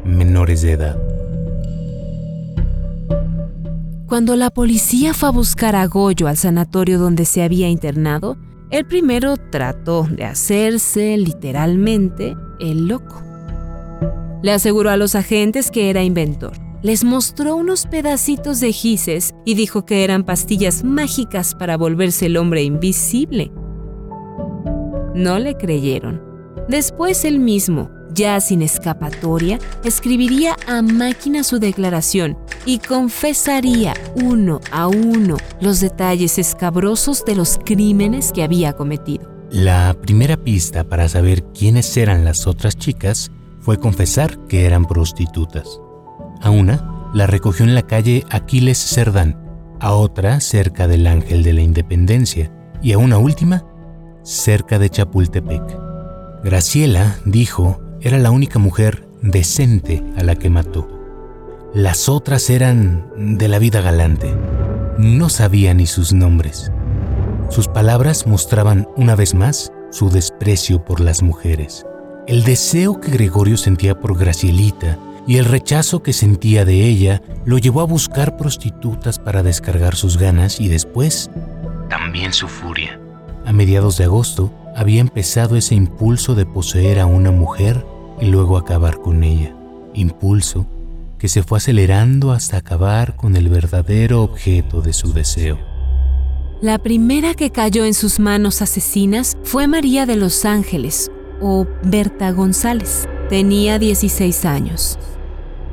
menores 0.04 0.62
de 0.62 0.74
edad. 0.74 0.98
Cuando 4.13 4.36
la 4.36 4.51
policía 4.51 5.15
fue 5.15 5.29
a 5.29 5.32
buscar 5.32 5.75
a 5.75 5.88
Goyo 5.88 6.27
al 6.27 6.38
sanatorio 6.38 7.00
donde 7.00 7.25
se 7.25 7.41
había 7.41 7.67
internado, 7.67 8.38
el 8.70 8.86
primero 8.86 9.38
trató 9.38 10.03
de 10.03 10.24
hacerse 10.24 11.17
literalmente 11.17 12.38
el 12.60 12.88
loco. 12.88 13.24
Le 14.43 14.51
aseguró 14.51 14.91
a 14.91 14.98
los 14.98 15.15
agentes 15.15 15.72
que 15.72 15.89
era 15.89 16.03
inventor. 16.03 16.53
Les 16.84 17.03
mostró 17.03 17.55
unos 17.55 17.88
pedacitos 17.88 18.60
de 18.60 18.72
gises 18.72 19.34
y 19.46 19.55
dijo 19.55 19.84
que 19.84 20.03
eran 20.03 20.25
pastillas 20.25 20.84
mágicas 20.84 21.55
para 21.55 21.75
volverse 21.75 22.27
el 22.27 22.38
hombre 22.38 22.62
invisible. 22.62 23.51
No 25.15 25.39
le 25.39 25.58
creyeron. 25.58 26.22
Después 26.70 27.25
él 27.25 27.39
mismo, 27.39 27.89
ya 28.13 28.39
sin 28.39 28.62
escapatoria, 28.62 29.60
escribiría 29.84 30.55
a 30.67 30.82
máquina 30.82 31.43
su 31.43 31.60
declaración 31.60 32.38
y 32.65 32.79
confesaría 32.79 33.93
uno 34.15 34.62
a 34.72 34.88
uno 34.88 35.38
los 35.60 35.79
detalles 35.79 36.38
escabrosos 36.38 37.25
de 37.25 37.36
los 37.36 37.60
crímenes 37.63 38.32
que 38.32 38.43
había 38.43 38.74
cometido. 38.74 39.29
La 39.50 39.96
primera 40.01 40.38
pista 40.38 40.84
para 40.84 41.08
saber 41.08 41.43
quiénes 41.53 41.96
eran 41.98 42.25
las 42.25 42.48
otras 42.48 42.75
chicas 42.75 43.32
fue 43.60 43.77
confesar 43.77 44.38
que 44.48 44.65
eran 44.65 44.86
prostitutas. 44.86 45.79
A 46.41 46.50
una 46.50 47.12
la 47.13 47.27
recogió 47.27 47.65
en 47.65 47.75
la 47.75 47.84
calle 47.84 48.25
Aquiles 48.29 48.77
Cerdán, 48.77 49.39
a 49.79 49.93
otra 49.93 50.39
cerca 50.39 50.88
del 50.88 51.05
Ángel 51.08 51.43
de 51.43 51.53
la 51.53 51.62
Independencia 51.62 52.51
y 52.82 52.93
a 52.93 52.98
una 52.98 53.17
última 53.17 53.63
cerca 54.24 54.79
de 54.79 54.89
Chapultepec. 54.89 55.62
Graciela, 56.43 57.17
dijo, 57.25 57.79
era 58.04 58.18
la 58.18 58.32
única 58.32 58.60
mujer 58.60 59.08
decente 59.22 60.04
a 60.18 60.24
la 60.24 60.36
que 60.36 60.50
mató. 60.50 60.90
Las 61.74 62.10
otras 62.10 62.50
eran 62.50 63.06
de 63.18 63.48
la 63.48 63.60
vida 63.60 63.82
galante. 63.82 64.36
No 64.98 65.30
sabía 65.30 65.74
ni 65.74 65.88
sus 65.88 66.12
nombres. 66.12 66.70
Sus 67.50 67.70
palabras 67.70 68.28
mostraban 68.28 68.90
una 68.98 69.16
vez 69.16 69.34
más 69.34 69.72
su 69.90 70.10
desprecio 70.10 70.84
por 70.84 71.00
las 71.00 71.24
mujeres. 71.24 71.86
El 72.28 72.44
deseo 72.44 73.00
que 73.00 73.12
Gregorio 73.12 73.56
sentía 73.56 73.98
por 74.00 74.18
Gracielita 74.18 75.00
y 75.26 75.38
el 75.38 75.46
rechazo 75.46 76.04
que 76.04 76.12
sentía 76.12 76.66
de 76.66 76.86
ella 76.86 77.22
lo 77.46 77.58
llevó 77.58 77.82
a 77.82 77.86
buscar 77.86 78.36
prostitutas 78.36 79.18
para 79.18 79.44
descargar 79.44 79.96
sus 79.96 80.18
ganas 80.18 80.60
y 80.60 80.68
después 80.68 81.32
también 81.90 82.34
su 82.34 82.50
furia. 82.50 83.00
A 83.46 83.54
mediados 83.54 83.98
de 83.98 84.06
agosto 84.06 84.52
había 84.76 85.00
empezado 85.00 85.56
ese 85.56 85.76
impulso 85.76 86.36
de 86.36 86.46
poseer 86.46 87.00
a 87.00 87.06
una 87.06 87.32
mujer 87.32 87.86
y 88.24 88.27
luego 88.27 88.58
acabar 88.58 89.01
con 89.01 89.24
ella. 89.24 89.53
Impulso 89.94 90.65
que 91.20 91.27
se 91.27 91.44
fue 91.44 91.58
acelerando 91.58 92.32
hasta 92.32 92.58
acabar 92.58 93.15
con 93.18 93.36
el 93.36 93.50
verdadero 93.50 94.24
objeto 94.24 94.82
de 94.82 94.94
su 94.94 95.13
deseo. 95.13 95.58
La 96.62 96.77
primera 96.77 97.34
que 97.34 97.50
cayó 97.50 97.84
en 97.84 97.94
sus 97.94 98.20
manos 98.20 98.62
asesinas 98.62 99.36
fue 99.44 99.68
María 99.68 100.06
de 100.06 100.15
los 100.15 100.46
Ángeles, 100.46 101.12
o 101.42 101.68
Berta 101.84 102.32
González. 102.32 103.08
Tenía 103.30 103.77
16 103.77 104.46
años. 104.46 104.98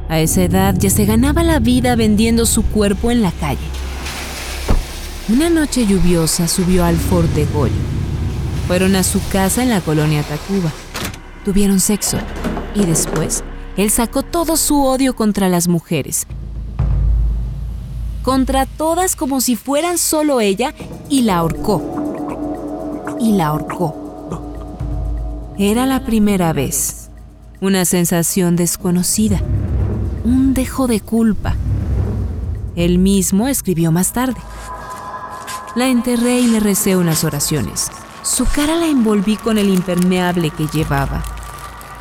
A 0.08 0.18
esa 0.18 0.42
edad 0.42 0.74
ya 0.76 0.90
se 0.90 1.04
ganaba 1.04 1.44
la 1.44 1.60
vida 1.60 1.94
vendiendo 1.94 2.46
su 2.46 2.64
cuerpo 2.64 3.12
en 3.12 3.22
la 3.22 3.30
calle. 3.30 3.58
Una 5.28 5.50
noche 5.50 5.86
lluviosa 5.86 6.48
subió 6.48 6.84
al 6.84 6.96
Fort 6.96 7.32
de 7.34 7.46
Goyo. 7.46 7.72
Fueron 8.66 8.96
a 8.96 9.04
su 9.04 9.20
casa 9.28 9.62
en 9.62 9.70
la 9.70 9.80
colonia 9.80 10.24
Tacuba. 10.24 10.72
Tuvieron 11.50 11.80
sexo 11.80 12.16
y 12.76 12.86
después 12.86 13.42
él 13.76 13.90
sacó 13.90 14.22
todo 14.22 14.56
su 14.56 14.84
odio 14.84 15.16
contra 15.16 15.48
las 15.48 15.66
mujeres. 15.66 16.28
Contra 18.22 18.66
todas 18.66 19.16
como 19.16 19.40
si 19.40 19.56
fueran 19.56 19.98
solo 19.98 20.40
ella 20.40 20.74
y 21.08 21.22
la 21.22 21.38
ahorcó. 21.38 23.16
Y 23.18 23.32
la 23.32 23.48
ahorcó. 23.48 23.96
Era 25.58 25.86
la 25.86 26.04
primera 26.04 26.52
vez. 26.52 27.10
Una 27.60 27.84
sensación 27.84 28.54
desconocida. 28.54 29.42
Un 30.22 30.54
dejo 30.54 30.86
de 30.86 31.00
culpa. 31.00 31.56
Él 32.76 32.98
mismo 32.98 33.48
escribió 33.48 33.90
más 33.90 34.12
tarde. 34.12 34.40
La 35.74 35.88
enterré 35.88 36.38
y 36.38 36.46
le 36.46 36.60
recé 36.60 36.96
unas 36.96 37.24
oraciones. 37.24 37.90
Su 38.22 38.44
cara 38.44 38.76
la 38.76 38.86
envolví 38.86 39.36
con 39.36 39.58
el 39.58 39.68
impermeable 39.68 40.50
que 40.50 40.68
llevaba. 40.68 41.24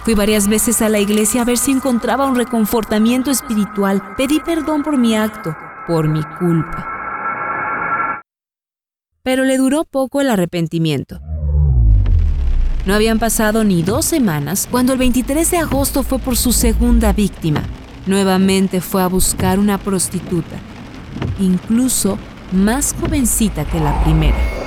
Fui 0.04 0.14
varias 0.14 0.48
veces 0.48 0.82
a 0.82 0.90
la 0.90 1.00
iglesia 1.00 1.42
a 1.42 1.46
ver 1.46 1.58
si 1.58 1.72
encontraba 1.72 2.26
un 2.26 2.36
reconfortamiento 2.36 3.32
espiritual. 3.32 4.02
Pedí 4.16 4.40
perdón 4.40 4.84
por 4.84 4.98
mi 4.98 5.16
acto, 5.16 5.56
por 5.88 6.08
mi 6.08 6.24
culpa. 6.40 6.88
Pero 9.24 9.44
le 9.44 9.58
duró 9.58 9.84
poco 9.84 10.22
el 10.22 10.30
arrepentimiento. 10.30 11.20
No 12.86 12.96
habían 12.96 13.20
pasado 13.20 13.64
ni 13.64 13.84
dos 13.84 14.06
semanas 14.06 14.68
cuando 14.72 14.94
el 14.94 15.00
23 15.00 15.52
de 15.52 15.58
agosto 15.58 16.02
fue 16.04 16.18
por 16.18 16.38
su 16.38 16.54
segunda 16.54 17.12
víctima. 17.14 17.62
Nuevamente 18.08 18.82
fue 18.82 19.04
a 19.04 19.08
buscar 19.08 19.60
una 19.60 19.78
prostituta. 19.78 20.58
Incluso 21.40 22.18
más 22.52 22.96
jovencita 23.00 23.66
que 23.66 23.80
la 23.80 24.04
primera. 24.04 24.59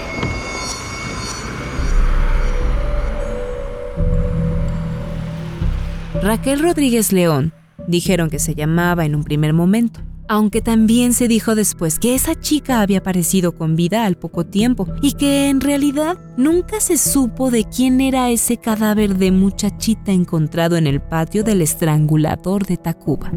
Raquel 6.22 6.60
Rodríguez 6.60 7.12
León, 7.12 7.52
dijeron 7.88 8.30
que 8.30 8.38
se 8.38 8.54
llamaba 8.54 9.04
en 9.04 9.16
un 9.16 9.24
primer 9.24 9.52
momento, 9.52 9.98
aunque 10.28 10.60
también 10.60 11.14
se 11.14 11.26
dijo 11.26 11.56
después 11.56 11.98
que 11.98 12.14
esa 12.14 12.38
chica 12.38 12.80
había 12.80 12.98
aparecido 12.98 13.56
con 13.56 13.74
vida 13.74 14.06
al 14.06 14.16
poco 14.16 14.46
tiempo 14.46 14.86
y 15.02 15.14
que 15.14 15.48
en 15.48 15.60
realidad 15.60 16.16
nunca 16.36 16.78
se 16.78 16.96
supo 16.96 17.50
de 17.50 17.64
quién 17.64 18.00
era 18.00 18.30
ese 18.30 18.56
cadáver 18.56 19.16
de 19.16 19.32
muchachita 19.32 20.12
encontrado 20.12 20.76
en 20.76 20.86
el 20.86 21.00
patio 21.00 21.42
del 21.42 21.60
estrangulador 21.60 22.66
de 22.66 22.76
Tacuba. 22.76 23.32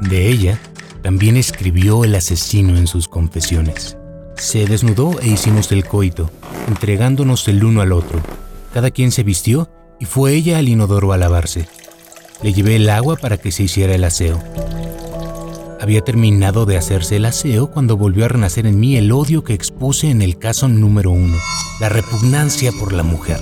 De 0.00 0.30
ella 0.30 0.58
también 1.02 1.36
escribió 1.36 2.04
el 2.04 2.14
asesino 2.14 2.78
en 2.78 2.86
sus 2.86 3.06
confesiones. 3.06 3.98
Se 4.38 4.64
desnudó 4.64 5.20
e 5.20 5.28
hicimos 5.28 5.70
el 5.72 5.84
coito, 5.84 6.30
entregándonos 6.68 7.46
el 7.48 7.62
uno 7.62 7.82
al 7.82 7.92
otro. 7.92 8.18
Cada 8.72 8.90
quien 8.90 9.10
se 9.10 9.24
vistió 9.24 9.68
y 10.00 10.06
fue 10.06 10.32
ella 10.32 10.56
al 10.56 10.70
inodoro 10.70 11.12
a 11.12 11.18
lavarse. 11.18 11.68
Le 12.42 12.52
llevé 12.52 12.76
el 12.76 12.90
agua 12.90 13.16
para 13.16 13.36
que 13.36 13.52
se 13.52 13.62
hiciera 13.62 13.94
el 13.94 14.04
aseo. 14.04 14.42
Había 15.80 16.02
terminado 16.02 16.64
de 16.64 16.76
hacerse 16.76 17.16
el 17.16 17.24
aseo 17.24 17.70
cuando 17.70 17.96
volvió 17.96 18.24
a 18.24 18.28
renacer 18.28 18.66
en 18.66 18.78
mí 18.78 18.96
el 18.96 19.10
odio 19.12 19.42
que 19.42 19.54
expuse 19.54 20.10
en 20.10 20.22
el 20.22 20.38
caso 20.38 20.68
número 20.68 21.10
uno, 21.10 21.36
la 21.80 21.88
repugnancia 21.88 22.70
por 22.78 22.92
la 22.92 23.02
mujer. 23.02 23.40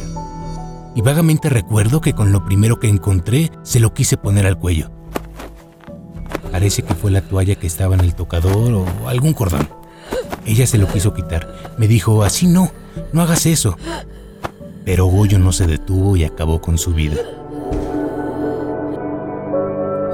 Y 0.95 1.03
vagamente 1.03 1.49
recuerdo 1.49 2.01
que 2.01 2.15
con 2.15 2.33
lo 2.33 2.45
primero 2.45 2.81
que 2.81 2.89
encontré 2.89 3.51
se 3.63 3.81
lo 3.81 3.95
quise 3.95 4.17
poner 4.17 4.47
al 4.47 4.59
cuello. 4.59 4.91
Parece 6.51 6.83
que 6.83 6.95
fue 6.95 7.11
la 7.11 7.21
toalla 7.21 7.55
que 7.55 7.67
estaba 7.67 7.95
en 7.95 8.01
el 8.01 8.15
tocador 8.15 8.73
o 8.73 9.09
algún 9.09 9.35
cordón. 9.35 9.69
Ella 10.45 10.67
se 10.67 10.79
lo 10.79 10.89
quiso 10.89 11.15
quitar. 11.15 11.75
Me 11.79 11.89
dijo, 11.89 12.23
así 12.25 12.47
no, 12.47 12.73
no 13.13 13.23
hagas 13.23 13.47
eso. 13.47 13.77
Pero 14.85 15.07
Goyo 15.07 15.39
no 15.39 15.53
se 15.53 15.67
detuvo 15.67 16.17
y 16.17 16.25
acabó 16.25 16.61
con 16.61 16.77
su 16.77 16.93
vida. 16.93 17.17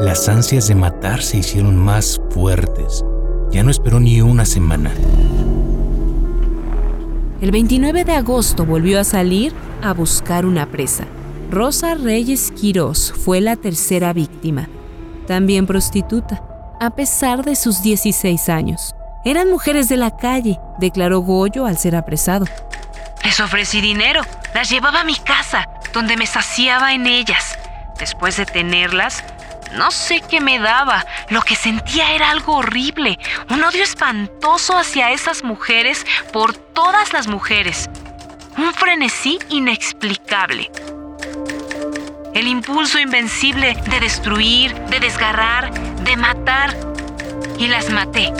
Las 0.06 0.28
ansias 0.28 0.68
de 0.68 0.76
matar 0.76 1.20
se 1.20 1.38
hicieron 1.38 1.76
más 1.76 2.20
fuertes. 2.30 3.04
Ya 3.50 3.64
no 3.64 3.72
esperó 3.72 3.98
ni 3.98 4.20
una 4.20 4.44
semana. 4.46 4.92
El 7.40 7.50
29 7.50 8.04
de 8.04 8.12
agosto 8.12 8.64
volvió 8.64 9.00
a 9.00 9.04
salir 9.04 9.52
a 9.82 9.92
buscar 9.92 10.46
una 10.46 10.66
presa. 10.66 11.06
Rosa 11.50 11.96
Reyes 11.96 12.52
Quirós 12.52 13.12
fue 13.24 13.40
la 13.40 13.56
tercera 13.56 14.12
víctima 14.12 14.68
también 15.26 15.66
prostituta, 15.66 16.40
a 16.78 16.90
pesar 16.90 17.42
de 17.42 17.56
sus 17.56 17.82
16 17.82 18.48
años. 18.48 18.94
Eran 19.24 19.50
mujeres 19.50 19.88
de 19.88 19.96
la 19.96 20.16
calle, 20.16 20.60
declaró 20.78 21.18
Goyo 21.18 21.66
al 21.66 21.78
ser 21.78 21.96
apresado. 21.96 22.46
Les 23.24 23.40
ofrecí 23.40 23.80
dinero, 23.80 24.22
las 24.54 24.70
llevaba 24.70 25.00
a 25.00 25.04
mi 25.04 25.16
casa, 25.16 25.68
donde 25.92 26.16
me 26.16 26.26
saciaba 26.26 26.92
en 26.92 27.08
ellas. 27.08 27.58
Después 27.98 28.36
de 28.36 28.46
tenerlas, 28.46 29.24
no 29.76 29.90
sé 29.90 30.22
qué 30.28 30.40
me 30.40 30.58
daba. 30.58 31.04
Lo 31.30 31.42
que 31.42 31.54
sentía 31.54 32.12
era 32.12 32.30
algo 32.30 32.56
horrible, 32.56 33.18
un 33.50 33.62
odio 33.62 33.82
espantoso 33.82 34.76
hacia 34.76 35.12
esas 35.12 35.44
mujeres 35.44 36.04
por 36.32 36.54
todas 36.54 37.12
las 37.12 37.28
mujeres. 37.28 37.88
Un 38.56 38.72
frenesí 38.72 39.38
inexplicable 39.50 40.70
el 42.36 42.48
impulso 42.48 42.98
invencible 42.98 43.74
de 43.90 43.98
destruir, 43.98 44.74
de 44.90 45.00
desgarrar, 45.00 45.72
de 46.04 46.16
matar. 46.18 46.76
Y 47.58 47.68
las 47.68 47.88
maté. 47.88 48.30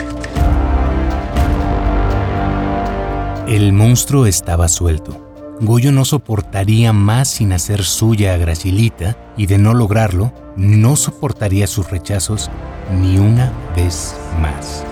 El 3.47 3.73
monstruo 3.73 4.27
estaba 4.27 4.67
suelto. 4.67 5.26
Goyo 5.59 5.91
no 5.91 6.05
soportaría 6.05 6.93
más 6.93 7.29
sin 7.29 7.51
hacer 7.51 7.83
suya 7.83 8.35
a 8.35 8.37
Gracilita 8.37 9.17
y 9.37 9.47
de 9.47 9.57
no 9.57 9.73
lograrlo, 9.73 10.31
no 10.55 10.95
soportaría 10.95 11.65
sus 11.65 11.89
rechazos 11.89 12.51
ni 13.01 13.17
una 13.17 13.51
vez 13.75 14.15
más. 14.39 14.85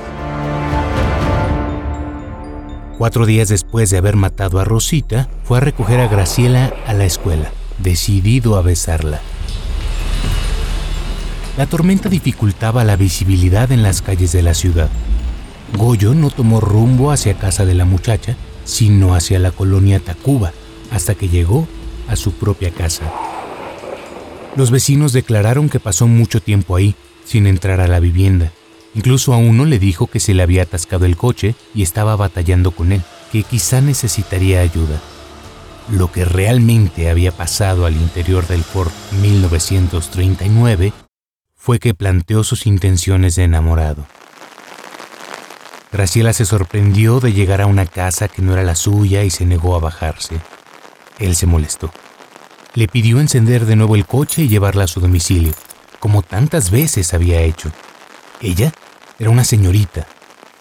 Cuatro 2.98 3.28
días 3.28 3.50
después 3.50 3.92
de 3.92 3.98
haber 3.98 4.16
matado 4.16 4.60
a 4.60 4.64
Rosita, 4.64 5.30
fue 5.44 5.60
a 5.60 5.62
recoger 5.62 6.00
a 6.00 6.08
Graciela 6.08 6.74
a 6.88 6.94
la 6.94 7.06
escuela, 7.06 7.52
decidido 7.78 8.58
a 8.58 8.62
besarla. 8.62 9.20
La 11.58 11.68
tormenta 11.68 12.10
dificultaba 12.10 12.84
la 12.84 12.96
visibilidad 12.96 13.72
en 13.72 13.84
las 13.84 14.02
calles 14.02 14.32
de 14.32 14.42
la 14.42 14.56
ciudad. 14.56 14.90
Goyo 15.78 16.16
no 16.16 16.32
tomó 16.32 16.60
rumbo 16.60 17.12
hacia 17.12 17.38
casa 17.38 17.66
de 17.66 17.76
la 17.76 17.86
muchacha, 17.86 18.36
sino 18.66 19.16
hacia 19.16 19.40
la 19.40 19.52
colonia 19.52 20.00
Tacuba, 20.00 20.52
hasta 20.92 21.16
que 21.16 21.30
llegó 21.30 21.68
a 22.08 22.16
su 22.16 22.34
propia 22.34 22.72
casa. 22.72 23.12
Los 24.56 24.72
vecinos 24.72 25.14
declararon 25.14 25.70
que 25.70 25.80
pasó 25.80 26.08
mucho 26.08 26.42
tiempo 26.42 26.76
ahí, 26.76 26.96
sin 27.24 27.48
entrar 27.48 27.82
a 27.82 27.88
la 27.88 28.00
vivienda. 28.00 28.52
Incluso 28.94 29.34
a 29.34 29.38
uno 29.38 29.66
le 29.66 29.80
dijo 29.80 30.08
que 30.08 30.20
se 30.20 30.34
le 30.34 30.44
había 30.44 30.64
atascado 30.64 31.06
el 31.06 31.18
coche 31.18 31.56
y 31.74 31.84
estaba 31.84 32.16
batallando 32.16 32.72
con 32.72 32.92
él, 32.92 33.02
que 33.32 33.44
quizá 33.44 33.82
necesitaría 33.82 34.62
ayuda. 34.62 35.02
Lo 35.92 36.12
que 36.12 36.26
realmente 36.26 37.10
había 37.10 37.32
pasado 37.32 37.86
al 37.86 37.96
interior 37.96 38.48
del 38.48 38.64
Ford 38.64 38.92
1939 39.22 40.94
fue 41.56 41.80
que 41.80 41.94
planteó 41.94 42.44
sus 42.44 42.66
intenciones 42.66 43.36
de 43.36 43.44
enamorado. 43.44 44.06
Graciela 45.96 46.34
se 46.34 46.44
sorprendió 46.44 47.22
de 47.22 47.32
llegar 47.32 47.62
a 47.62 47.68
una 47.68 47.86
casa 47.86 48.28
que 48.28 48.42
no 48.42 48.52
era 48.52 48.64
la 48.64 48.76
suya 48.76 49.24
y 49.24 49.30
se 49.30 49.46
negó 49.46 49.78
a 49.78 49.80
bajarse. 49.80 50.42
Él 51.20 51.38
se 51.38 51.46
molestó. 51.46 51.90
Le 52.74 52.90
pidió 52.90 53.22
encender 53.22 53.66
de 53.66 53.78
nuevo 53.78 53.96
el 53.96 54.06
coche 54.06 54.42
y 54.42 54.50
llevarla 54.50 54.84
a 54.84 54.88
su 54.90 55.00
domicilio, 55.00 55.54
como 56.02 56.22
tantas 56.22 56.70
veces 56.70 57.14
había 57.14 57.40
hecho. 57.40 57.72
Ella 58.42 58.74
era 59.20 59.30
una 59.30 59.46
señorita, 59.46 60.06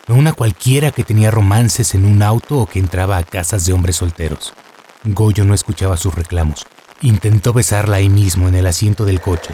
no 0.07 0.14
una 0.14 0.35
cualquiera 0.35 0.92
que 0.92 1.03
tenía 1.03 1.33
romances 1.33 1.97
en 1.97 2.05
un 2.05 2.23
auto 2.23 2.59
o 2.59 2.66
que 2.66 2.79
entraba 2.79 3.16
a 3.16 3.25
casas 3.25 3.66
de 3.66 3.73
hombres 3.73 3.97
solteros. 3.97 4.55
Goyo 5.03 5.44
no 5.44 5.53
escuchaba 5.53 5.97
sus 5.97 6.14
reclamos. 6.14 6.64
Intentó 7.03 7.53
besarla 7.53 7.97
ahí 7.97 8.09
mismo 8.09 8.47
en 8.47 8.55
el 8.55 8.68
asiento 8.68 9.05
del 9.05 9.20
coche. 9.20 9.53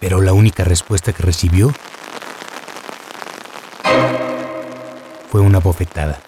Pero 0.00 0.20
la 0.20 0.34
única 0.34 0.64
respuesta 0.64 1.14
que 1.14 1.22
recibió 1.22 1.72
fue 5.32 5.40
una 5.40 5.60
bofetada. 5.60 6.20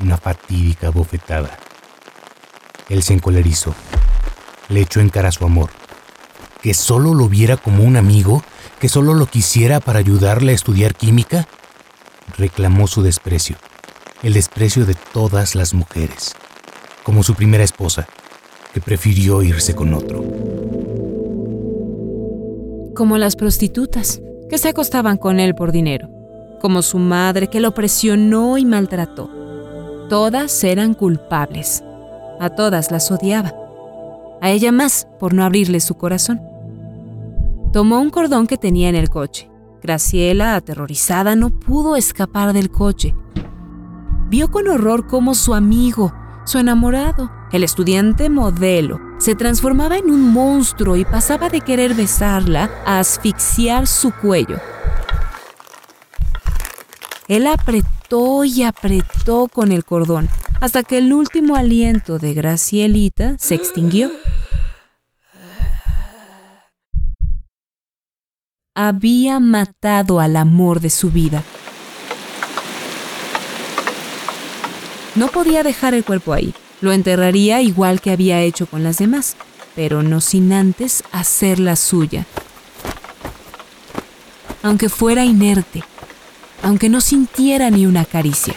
Una 0.00 0.16
fatídica 0.16 0.90
bofetada. 0.90 1.58
Él 2.88 3.02
se 3.02 3.14
encolerizó. 3.14 3.74
Le 4.68 4.82
echó 4.82 5.00
en 5.00 5.08
cara 5.08 5.32
su 5.32 5.44
amor. 5.44 5.70
Que 6.62 6.72
solo 6.72 7.14
lo 7.14 7.28
viera 7.28 7.56
como 7.56 7.82
un 7.82 7.96
amigo, 7.96 8.44
que 8.78 8.88
solo 8.88 9.12
lo 9.12 9.26
quisiera 9.26 9.80
para 9.80 9.98
ayudarle 9.98 10.52
a 10.52 10.54
estudiar 10.54 10.94
química. 10.94 11.48
Reclamó 12.38 12.86
su 12.86 13.02
desprecio. 13.02 13.56
El 14.22 14.34
desprecio 14.34 14.86
de 14.86 14.94
todas 14.94 15.56
las 15.56 15.74
mujeres. 15.74 16.36
Como 17.02 17.24
su 17.24 17.34
primera 17.34 17.64
esposa, 17.64 18.06
que 18.72 18.80
prefirió 18.80 19.42
irse 19.42 19.74
con 19.74 19.94
otro. 19.94 20.22
Como 22.94 23.18
las 23.18 23.34
prostitutas, 23.34 24.20
que 24.48 24.58
se 24.58 24.68
acostaban 24.68 25.16
con 25.16 25.40
él 25.40 25.56
por 25.56 25.72
dinero 25.72 26.19
como 26.60 26.82
su 26.82 26.98
madre 26.98 27.48
que 27.48 27.58
lo 27.58 27.72
presionó 27.72 28.56
y 28.58 28.64
maltrató. 28.64 29.28
Todas 30.08 30.62
eran 30.62 30.94
culpables. 30.94 31.82
A 32.38 32.50
todas 32.50 32.90
las 32.90 33.10
odiaba. 33.10 33.52
A 34.40 34.50
ella 34.50 34.70
más 34.70 35.08
por 35.18 35.34
no 35.34 35.44
abrirle 35.44 35.80
su 35.80 35.94
corazón. 35.94 36.40
Tomó 37.72 38.00
un 38.00 38.10
cordón 38.10 38.46
que 38.46 38.56
tenía 38.56 38.88
en 38.88 38.94
el 38.94 39.08
coche. 39.08 39.50
Graciela, 39.82 40.54
aterrorizada, 40.54 41.34
no 41.34 41.50
pudo 41.50 41.96
escapar 41.96 42.52
del 42.52 42.70
coche. 42.70 43.14
Vio 44.28 44.50
con 44.50 44.68
horror 44.68 45.06
cómo 45.06 45.34
su 45.34 45.54
amigo, 45.54 46.12
su 46.44 46.58
enamorado, 46.58 47.30
el 47.52 47.64
estudiante 47.64 48.30
modelo, 48.30 49.00
se 49.18 49.34
transformaba 49.34 49.96
en 49.96 50.10
un 50.10 50.32
monstruo 50.32 50.96
y 50.96 51.04
pasaba 51.04 51.48
de 51.48 51.60
querer 51.60 51.94
besarla 51.94 52.70
a 52.86 53.00
asfixiar 53.00 53.86
su 53.86 54.12
cuello 54.12 54.58
él 57.30 57.46
apretó 57.46 58.44
y 58.44 58.64
apretó 58.64 59.46
con 59.46 59.70
el 59.70 59.84
cordón 59.84 60.28
hasta 60.60 60.82
que 60.82 60.98
el 60.98 61.12
último 61.12 61.54
aliento 61.54 62.18
de 62.18 62.34
Gracielita 62.34 63.36
se 63.38 63.54
extinguió. 63.54 64.10
Había 68.74 69.38
matado 69.38 70.18
al 70.18 70.34
amor 70.34 70.80
de 70.80 70.90
su 70.90 71.12
vida. 71.12 71.44
No 75.14 75.28
podía 75.28 75.62
dejar 75.62 75.94
el 75.94 76.04
cuerpo 76.04 76.32
ahí. 76.32 76.52
Lo 76.80 76.90
enterraría 76.90 77.62
igual 77.62 78.00
que 78.00 78.10
había 78.10 78.40
hecho 78.40 78.66
con 78.66 78.82
las 78.82 78.98
demás, 78.98 79.36
pero 79.76 80.02
no 80.02 80.20
sin 80.20 80.52
antes 80.52 81.04
hacerla 81.12 81.76
suya. 81.76 82.26
Aunque 84.64 84.88
fuera 84.88 85.24
inerte, 85.24 85.84
aunque 86.62 86.88
no 86.88 87.00
sintiera 87.00 87.70
ni 87.70 87.86
una 87.86 88.04
caricia. 88.04 88.54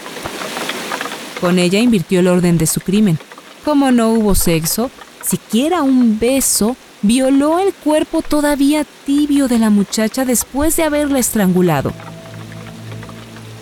Con 1.42 1.60
ella 1.60 1.80
invirtió 1.80 2.20
el 2.20 2.28
orden 2.28 2.58
de 2.58 2.68
su 2.68 2.80
crimen. 2.80 3.20
Como 3.66 3.92
no 3.92 4.12
hubo 4.12 4.36
sexo, 4.36 4.90
siquiera 5.22 5.82
un 5.82 6.20
beso, 6.20 6.76
violó 7.02 7.60
el 7.60 7.74
cuerpo 7.74 8.22
todavía 8.22 8.86
tibio 9.06 9.48
de 9.48 9.60
la 9.60 9.70
muchacha 9.70 10.26
después 10.26 10.76
de 10.76 10.84
haberla 10.84 11.20
estrangulado. 11.20 11.92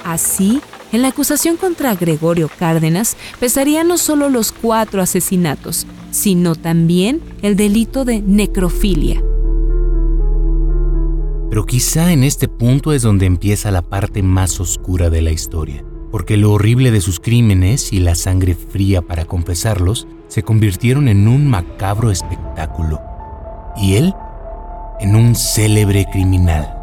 Así, 0.03 0.61
en 0.91 1.01
la 1.01 1.09
acusación 1.09 1.57
contra 1.57 1.95
Gregorio 1.95 2.49
Cárdenas 2.59 3.15
pesarían 3.39 3.87
no 3.87 3.97
solo 3.97 4.29
los 4.29 4.51
cuatro 4.51 5.01
asesinatos, 5.01 5.87
sino 6.11 6.55
también 6.55 7.21
el 7.41 7.55
delito 7.55 8.05
de 8.05 8.21
necrofilia. 8.21 9.23
Pero 11.51 11.65
quizá 11.65 12.13
en 12.13 12.23
este 12.23 12.47
punto 12.47 12.93
es 12.93 13.01
donde 13.01 13.25
empieza 13.25 13.71
la 13.71 13.81
parte 13.81 14.23
más 14.23 14.61
oscura 14.61 15.09
de 15.09 15.21
la 15.21 15.31
historia, 15.31 15.83
porque 16.09 16.37
lo 16.37 16.53
horrible 16.53 16.91
de 16.91 17.01
sus 17.01 17.19
crímenes 17.19 17.91
y 17.91 17.99
la 17.99 18.15
sangre 18.15 18.55
fría 18.55 19.01
para 19.01 19.25
confesarlos 19.25 20.07
se 20.29 20.43
convirtieron 20.43 21.09
en 21.09 21.27
un 21.27 21.49
macabro 21.49 22.09
espectáculo. 22.09 23.01
Y 23.75 23.97
él 23.97 24.13
en 25.01 25.13
un 25.13 25.35
célebre 25.35 26.05
criminal, 26.09 26.73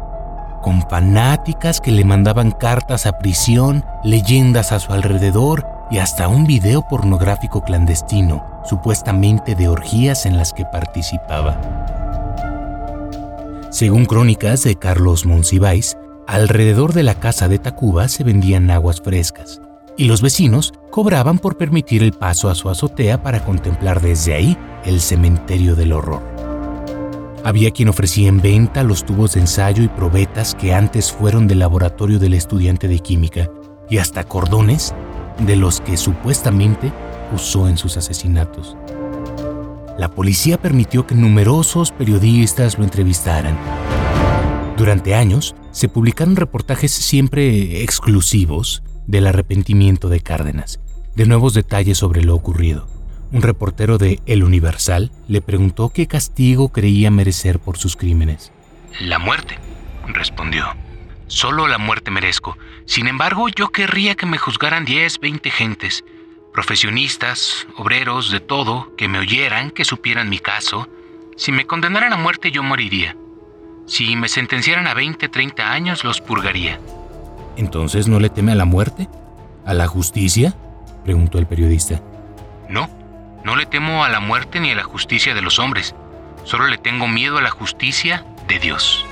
con 0.61 0.87
fanáticas 0.87 1.81
que 1.81 1.91
le 1.91 2.05
mandaban 2.05 2.51
cartas 2.51 3.07
a 3.07 3.17
prisión, 3.17 3.83
leyendas 4.03 4.71
a 4.71 4.77
su 4.77 4.93
alrededor 4.93 5.65
y 5.89 5.97
hasta 5.97 6.27
un 6.27 6.45
video 6.45 6.87
pornográfico 6.87 7.63
clandestino, 7.63 8.45
supuestamente 8.65 9.55
de 9.55 9.67
orgías 9.67 10.27
en 10.27 10.37
las 10.37 10.53
que 10.53 10.65
participaba. 10.65 11.98
Según 13.71 14.05
crónicas 14.05 14.63
de 14.63 14.75
Carlos 14.75 15.27
Monsiváis, 15.27 15.95
alrededor 16.25 16.93
de 16.93 17.03
la 17.03 17.19
casa 17.19 17.47
de 17.47 17.59
Tacuba 17.59 18.07
se 18.07 18.23
vendían 18.23 18.71
aguas 18.71 18.99
frescas 18.99 19.61
y 19.95 20.05
los 20.05 20.23
vecinos 20.23 20.73
cobraban 20.89 21.37
por 21.37 21.55
permitir 21.55 22.01
el 22.01 22.13
paso 22.13 22.49
a 22.49 22.55
su 22.55 22.69
azotea 22.69 23.21
para 23.21 23.45
contemplar 23.45 24.01
desde 24.01 24.33
ahí 24.33 24.57
el 24.85 24.99
cementerio 24.99 25.75
del 25.75 25.93
horror. 25.93 26.23
Había 27.43 27.69
quien 27.69 27.89
ofrecía 27.89 28.27
en 28.27 28.41
venta 28.41 28.81
los 28.81 29.05
tubos 29.05 29.33
de 29.33 29.41
ensayo 29.41 29.83
y 29.83 29.87
probetas 29.87 30.55
que 30.55 30.73
antes 30.73 31.11
fueron 31.11 31.47
del 31.47 31.59
laboratorio 31.59 32.17
del 32.17 32.33
estudiante 32.33 32.87
de 32.87 32.97
química 32.97 33.51
y 33.87 33.99
hasta 33.99 34.23
cordones 34.23 34.95
de 35.45 35.55
los 35.55 35.79
que 35.79 35.95
supuestamente 35.95 36.91
usó 37.35 37.69
en 37.69 37.77
sus 37.77 37.97
asesinatos 37.97 38.75
la 39.99 40.09
policía 40.09 40.61
permitió 40.61 41.05
que 41.05 41.13
numerosos 41.13 41.91
periodistas 41.91 42.77
lo 42.77 42.85
entrevistaran. 42.85 43.59
Durante 44.77 45.13
años 45.13 45.57
se 45.71 45.89
publicaron 45.89 46.37
reportajes 46.37 46.93
siempre 46.93 47.83
exclusivos 47.83 48.81
del 49.07 49.27
arrepentimiento 49.27 50.07
de 50.07 50.21
Cárdenas, 50.21 50.79
de 51.15 51.25
nuevos 51.25 51.53
detalles 51.53 51.97
sobre 51.97 52.23
lo 52.23 52.33
ocurrido. 52.33 52.87
Un 53.33 53.41
reportero 53.41 53.97
de 53.97 54.21
El 54.25 54.45
Universal 54.45 55.11
le 55.27 55.41
preguntó 55.41 55.89
qué 55.89 56.07
castigo 56.07 56.69
creía 56.69 57.11
merecer 57.11 57.59
por 57.59 57.77
sus 57.77 57.97
crímenes. 57.97 58.53
La 59.01 59.19
muerte, 59.19 59.59
respondió. 60.07 60.65
Solo 61.27 61.67
la 61.67 61.77
muerte 61.77 62.09
merezco. 62.09 62.57
Sin 62.85 63.07
embargo, 63.07 63.49
yo 63.49 63.67
querría 63.67 64.15
que 64.15 64.25
me 64.25 64.37
juzgaran 64.37 64.85
10, 64.85 65.19
20 65.19 65.51
gentes 65.51 66.05
profesionistas, 66.53 67.67
obreros, 67.77 68.31
de 68.31 68.39
todo, 68.39 68.95
que 68.97 69.07
me 69.07 69.19
oyeran, 69.19 69.71
que 69.71 69.85
supieran 69.85 70.29
mi 70.29 70.39
caso. 70.39 70.87
Si 71.37 71.51
me 71.51 71.65
condenaran 71.65 72.13
a 72.13 72.17
muerte 72.17 72.51
yo 72.51 72.63
moriría. 72.63 73.15
Si 73.85 74.15
me 74.15 74.27
sentenciaran 74.27 74.87
a 74.87 74.93
20, 74.93 75.29
30 75.29 75.71
años, 75.71 76.03
los 76.03 76.21
purgaría. 76.21 76.79
¿Entonces 77.55 78.07
no 78.07 78.19
le 78.19 78.29
teme 78.29 78.51
a 78.51 78.55
la 78.55 78.65
muerte? 78.65 79.07
¿A 79.65 79.73
la 79.73 79.87
justicia? 79.87 80.55
preguntó 81.03 81.39
el 81.39 81.47
periodista. 81.47 82.01
No, 82.69 82.89
no 83.43 83.55
le 83.55 83.65
temo 83.65 84.03
a 84.03 84.09
la 84.09 84.19
muerte 84.19 84.59
ni 84.59 84.71
a 84.71 84.75
la 84.75 84.83
justicia 84.83 85.33
de 85.33 85.41
los 85.41 85.59
hombres. 85.59 85.95
Solo 86.43 86.67
le 86.67 86.77
tengo 86.77 87.07
miedo 87.07 87.37
a 87.37 87.41
la 87.41 87.49
justicia 87.49 88.25
de 88.47 88.59
Dios. 88.59 89.05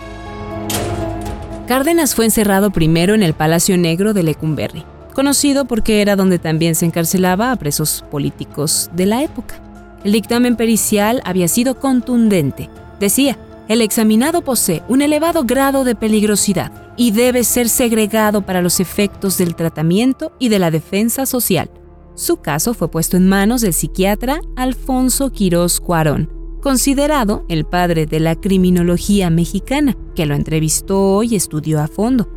Cárdenas 1.67 2.15
fue 2.15 2.26
encerrado 2.26 2.71
primero 2.71 3.13
en 3.13 3.23
el 3.23 3.34
Palacio 3.34 3.78
Negro 3.78 4.13
de 4.13 4.23
Lecumberri, 4.23 4.86
conocido 5.17 5.65
porque 5.65 6.03
era 6.03 6.15
donde 6.15 6.38
también 6.38 6.75
se 6.75 6.86
encarcelaba 6.86 7.51
a 7.51 7.56
presos 7.56 8.06
políticos 8.12 8.91
de 8.93 9.08
la 9.08 9.23
época. 9.23 9.60
El 10.03 10.12
dictamen 10.12 10.56
pericial 10.56 11.23
había 11.25 11.47
sido 11.47 11.80
contundente. 11.80 12.69
Decía, 12.99 13.39
el 13.67 13.82
examinado 13.82 14.43
posee 14.43 14.84
un 14.88 15.01
elevado 15.01 15.43
grado 15.43 15.84
de 15.86 15.95
peligrosidad 15.95 16.93
y 16.97 17.10
debe 17.13 17.43
ser 17.43 17.67
segregado 17.67 18.43
para 18.43 18.62
los 18.62 18.80
efectos 18.80 19.39
del 19.39 19.56
tratamiento 19.56 20.34
y 20.38 20.49
de 20.49 20.60
la 20.60 20.69
defensa 20.69 21.25
social. 21.25 21.71
Su 22.13 22.38
caso 22.38 22.75
fue 22.75 22.91
puesto 22.91 23.17
en 23.17 23.27
manos 23.27 23.62
del 23.62 23.73
psiquiatra 23.73 24.39
Alfonso 24.56 25.32
Quirós 25.32 25.80
Cuarón, 25.80 26.32
considerado 26.62 27.43
el 27.49 27.65
padre 27.65 28.06
de 28.06 28.19
la 28.19 28.36
criminología 28.36 29.32
mexicana, 29.32 29.97
que 30.13 30.27
lo 30.27 30.36
entrevistó 30.36 31.23
y 31.23 31.36
estudió 31.36 31.82
a 31.82 31.88
fondo. 31.88 32.37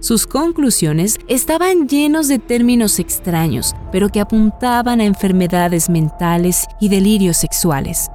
Sus 0.00 0.26
conclusiones 0.26 1.18
estaban 1.28 1.86
llenos 1.86 2.26
de 2.26 2.38
términos 2.38 2.98
extraños, 2.98 3.74
pero 3.92 4.08
que 4.08 4.20
apuntaban 4.20 4.98
a 5.00 5.04
enfermedades 5.04 5.90
mentales 5.90 6.66
y 6.80 6.88
delirios 6.88 7.36
sexuales. 7.36 8.08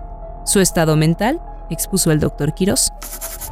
Su 0.45 0.61
estado 0.61 0.95
mental, 0.95 1.39
expuso 1.69 2.11
el 2.11 2.19
doctor 2.19 2.55
Quirós, 2.55 2.91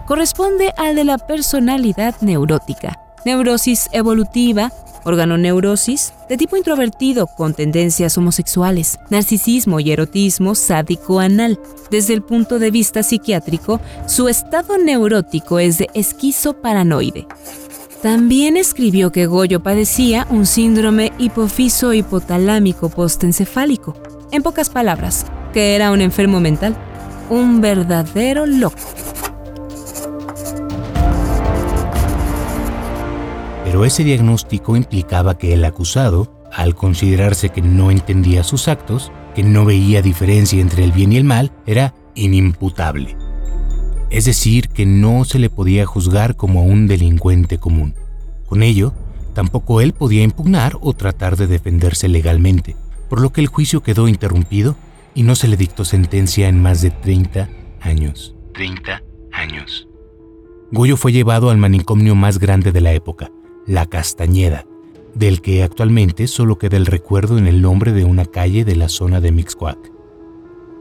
corresponde 0.07 0.73
al 0.77 0.95
de 0.95 1.03
la 1.03 1.19
personalidad 1.19 2.15
neurótica, 2.21 2.99
neurosis 3.23 3.87
evolutiva, 3.91 4.71
organoneurosis, 5.05 6.13
de 6.27 6.37
tipo 6.37 6.57
introvertido 6.57 7.27
con 7.27 7.53
tendencias 7.53 8.17
homosexuales, 8.17 8.97
narcisismo 9.11 9.79
y 9.79 9.91
erotismo 9.91 10.55
sádico 10.55 11.19
anal. 11.19 11.59
Desde 11.91 12.15
el 12.15 12.23
punto 12.23 12.57
de 12.57 12.71
vista 12.71 13.03
psiquiátrico, 13.03 13.79
su 14.07 14.27
estado 14.27 14.79
neurótico 14.79 15.59
es 15.59 15.77
de 15.77 15.89
esquizoparanoide. 15.93 17.27
También 18.03 18.57
escribió 18.57 19.13
que 19.13 19.27
Goyo 19.27 19.63
padecía 19.63 20.27
un 20.29 20.45
síndrome 20.45 21.13
hipofiso 21.19 21.93
hipotalámico 21.93 22.89
postencefálico. 22.89 23.95
En 24.33 24.43
pocas 24.43 24.69
palabras, 24.69 25.25
que 25.53 25.73
era 25.73 25.89
un 25.89 26.01
enfermo 26.01 26.41
mental, 26.41 26.75
un 27.29 27.61
verdadero 27.61 28.45
loco. 28.45 28.75
Pero 33.63 33.85
ese 33.85 34.03
diagnóstico 34.03 34.75
implicaba 34.75 35.37
que 35.37 35.53
el 35.53 35.63
acusado, 35.63 36.43
al 36.51 36.75
considerarse 36.75 37.51
que 37.51 37.61
no 37.61 37.89
entendía 37.89 38.43
sus 38.43 38.67
actos, 38.67 39.13
que 39.33 39.43
no 39.43 39.63
veía 39.63 40.01
diferencia 40.01 40.59
entre 40.59 40.83
el 40.83 40.91
bien 40.91 41.13
y 41.13 41.15
el 41.15 41.23
mal, 41.23 41.53
era 41.65 41.93
inimputable 42.15 43.22
es 44.13 44.25
decir, 44.25 44.69
que 44.69 44.85
no 44.85 45.25
se 45.25 45.39
le 45.39 45.49
podía 45.49 45.87
juzgar 45.87 46.35
como 46.35 46.59
a 46.59 46.63
un 46.63 46.87
delincuente 46.87 47.57
común. 47.57 47.95
Con 48.45 48.61
ello, 48.61 48.93
tampoco 49.33 49.81
él 49.81 49.93
podía 49.93 50.21
impugnar 50.21 50.77
o 50.81 50.93
tratar 50.93 51.35
de 51.35 51.47
defenderse 51.47 52.07
legalmente, 52.07 52.75
por 53.09 53.19
lo 53.19 53.33
que 53.33 53.41
el 53.41 53.47
juicio 53.47 53.81
quedó 53.81 54.07
interrumpido 54.07 54.75
y 55.15 55.23
no 55.23 55.33
se 55.33 55.47
le 55.47 55.57
dictó 55.57 55.83
sentencia 55.83 56.47
en 56.47 56.61
más 56.61 56.83
de 56.83 56.91
30 56.91 57.49
años. 57.81 58.35
30 58.53 59.01
años. 59.31 59.87
Goyo 60.71 60.95
fue 60.95 61.11
llevado 61.11 61.49
al 61.49 61.57
manicomio 61.57 62.13
más 62.13 62.37
grande 62.37 62.71
de 62.71 62.81
la 62.81 62.93
época, 62.93 63.31
La 63.65 63.87
Castañeda, 63.87 64.67
del 65.15 65.41
que 65.41 65.63
actualmente 65.63 66.27
solo 66.27 66.59
queda 66.59 66.77
el 66.77 66.85
recuerdo 66.85 67.39
en 67.39 67.47
el 67.47 67.63
nombre 67.63 67.93
de 67.93 68.03
una 68.03 68.25
calle 68.25 68.63
de 68.63 68.75
la 68.75 68.89
zona 68.89 69.21
de 69.21 69.31
Mixcoac. 69.31 69.92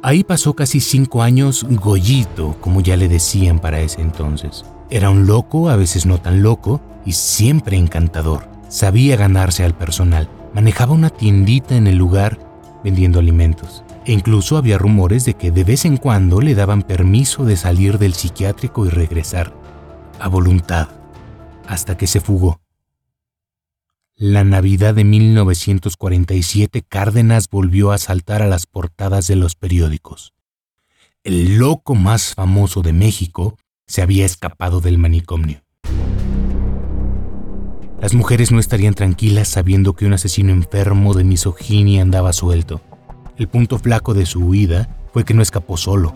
Ahí 0.05 0.25
pasó 0.25 0.55
casi 0.55 0.81
cinco 0.81 1.23
años 1.23 1.65
Goyito, 1.71 2.57
como 2.61 2.81
ya 2.81 2.97
le 2.97 3.07
decían 3.07 3.61
para 3.61 3.81
ese 3.81 4.01
entonces. 4.01 4.65
Era 4.91 5.11
un 5.11 5.27
loco, 5.29 5.71
a 5.71 5.77
veces 5.77 6.07
no 6.07 6.19
tan 6.19 6.43
loco, 6.43 6.81
y 7.07 7.13
siempre 7.13 7.77
encantador. 7.77 8.49
Sabía 8.69 9.17
ganarse 9.17 9.63
al 9.63 9.75
personal. 9.75 10.29
Manejaba 10.55 10.93
una 10.93 11.11
tiendita 11.11 11.77
en 11.77 11.87
el 11.87 11.99
lugar 11.99 12.41
vendiendo 12.83 13.21
alimentos. 13.21 13.85
E 14.05 14.13
incluso 14.13 14.57
había 14.57 14.77
rumores 14.77 15.25
de 15.25 15.35
que 15.35 15.53
de 15.53 15.63
vez 15.63 15.85
en 15.85 15.97
cuando 15.97 16.41
le 16.41 16.57
daban 16.57 16.83
permiso 16.83 17.45
de 17.45 17.57
salir 17.57 17.99
del 17.99 18.15
psiquiátrico 18.15 18.85
y 18.87 18.89
regresar. 18.89 19.53
A 20.19 20.27
voluntad. 20.27 20.89
Hasta 21.69 21.97
que 21.97 22.09
se 22.09 22.21
fugó. 22.21 22.62
La 24.25 24.45
Navidad 24.45 24.95
de 24.95 25.03
1947 25.03 26.85
Cárdenas 26.89 27.49
volvió 27.51 27.91
a 27.91 27.99
saltar 27.99 28.41
a 28.41 28.47
las 28.47 28.67
portadas 28.67 29.27
de 29.27 29.35
los 29.35 29.57
periódicos. 29.57 30.33
El 31.25 31.59
loco 31.59 31.97
más 31.97 32.33
famoso 32.37 32.83
de 32.83 32.93
México 32.93 33.59
se 33.89 34.01
había 34.01 34.25
escapado 34.25 34.81
del 34.81 34.97
manicomio. 34.97 35.65
Las 38.01 38.15
mujeres 38.15 38.53
no 38.53 38.61
estarían 38.61 38.95
tranquilas 38.95 39.49
sabiendo 39.49 39.95
que 39.95 40.07
un 40.07 40.13
asesino 40.13 40.53
enfermo 40.53 41.15
de 41.15 41.25
misoginia 41.25 42.03
andaba 42.03 42.33
suelto. 42.33 42.81
El 43.37 43.49
punto 43.49 43.77
flaco 43.81 44.15
de 44.15 44.25
su 44.25 44.39
huida 44.39 45.05
fue 45.13 45.25
que 45.25 45.35
no 45.35 45.43
escapó 45.43 45.77
solo, 45.77 46.15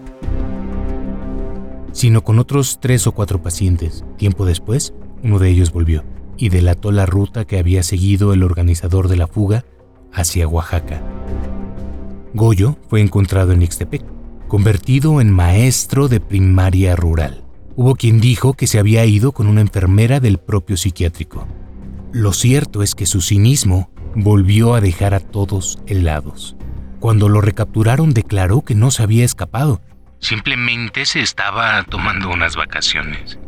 sino 1.90 2.22
con 2.22 2.38
otros 2.38 2.78
tres 2.80 3.08
o 3.08 3.12
cuatro 3.12 3.42
pacientes. 3.42 4.04
Tiempo 4.16 4.46
después, 4.46 4.94
uno 5.24 5.40
de 5.40 5.50
ellos 5.50 5.72
volvió 5.72 6.04
y 6.36 6.48
delató 6.48 6.92
la 6.92 7.06
ruta 7.06 7.44
que 7.44 7.58
había 7.58 7.82
seguido 7.82 8.32
el 8.32 8.42
organizador 8.42 9.08
de 9.08 9.16
la 9.16 9.26
fuga 9.26 9.64
hacia 10.12 10.48
Oaxaca. 10.48 11.02
Goyo 12.34 12.76
fue 12.88 13.00
encontrado 13.00 13.52
en 13.52 13.62
Ixtepec, 13.62 14.04
convertido 14.48 15.20
en 15.20 15.32
maestro 15.32 16.08
de 16.08 16.20
primaria 16.20 16.94
rural. 16.96 17.44
Hubo 17.76 17.94
quien 17.94 18.20
dijo 18.20 18.54
que 18.54 18.66
se 18.66 18.78
había 18.78 19.04
ido 19.04 19.32
con 19.32 19.46
una 19.46 19.60
enfermera 19.60 20.20
del 20.20 20.38
propio 20.38 20.76
psiquiátrico. 20.76 21.46
Lo 22.12 22.32
cierto 22.32 22.82
es 22.82 22.94
que 22.94 23.06
su 23.06 23.20
cinismo 23.20 23.90
volvió 24.14 24.74
a 24.74 24.80
dejar 24.80 25.12
a 25.14 25.20
todos 25.20 25.78
helados. 25.86 26.56
Cuando 27.00 27.28
lo 27.28 27.40
recapturaron 27.40 28.14
declaró 28.14 28.62
que 28.62 28.74
no 28.74 28.90
se 28.90 29.02
había 29.02 29.24
escapado. 29.24 29.82
Simplemente 30.18 31.04
se 31.04 31.20
estaba 31.20 31.82
tomando 31.84 32.30
unas 32.30 32.56
vacaciones. 32.56 33.38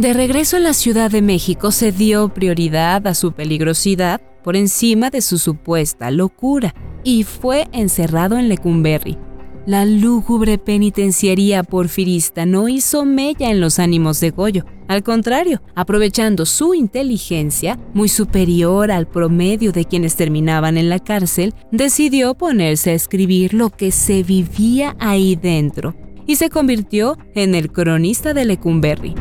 De 0.00 0.14
regreso 0.14 0.56
en 0.56 0.62
la 0.62 0.72
Ciudad 0.72 1.10
de 1.10 1.20
México 1.20 1.70
se 1.70 1.92
dio 1.92 2.30
prioridad 2.30 3.06
a 3.06 3.12
su 3.12 3.32
peligrosidad 3.32 4.18
por 4.42 4.56
encima 4.56 5.10
de 5.10 5.20
su 5.20 5.36
supuesta 5.36 6.10
locura 6.10 6.74
y 7.04 7.24
fue 7.24 7.68
encerrado 7.72 8.38
en 8.38 8.48
Lecumberri. 8.48 9.18
La 9.66 9.84
lúgubre 9.84 10.56
penitenciaría 10.56 11.62
porfirista 11.64 12.46
no 12.46 12.66
hizo 12.70 13.04
mella 13.04 13.50
en 13.50 13.60
los 13.60 13.78
ánimos 13.78 14.20
de 14.20 14.30
Goyo. 14.30 14.64
Al 14.88 15.02
contrario, 15.02 15.60
aprovechando 15.74 16.46
su 16.46 16.72
inteligencia, 16.72 17.78
muy 17.92 18.08
superior 18.08 18.90
al 18.90 19.06
promedio 19.06 19.70
de 19.70 19.84
quienes 19.84 20.16
terminaban 20.16 20.78
en 20.78 20.88
la 20.88 21.00
cárcel, 21.00 21.52
decidió 21.72 22.34
ponerse 22.34 22.92
a 22.92 22.94
escribir 22.94 23.52
lo 23.52 23.68
que 23.68 23.90
se 23.90 24.22
vivía 24.22 24.96
ahí 24.98 25.36
dentro 25.36 25.94
y 26.26 26.36
se 26.36 26.48
convirtió 26.48 27.18
en 27.34 27.54
el 27.54 27.70
cronista 27.70 28.32
de 28.32 28.46
Lecumberri. 28.46 29.14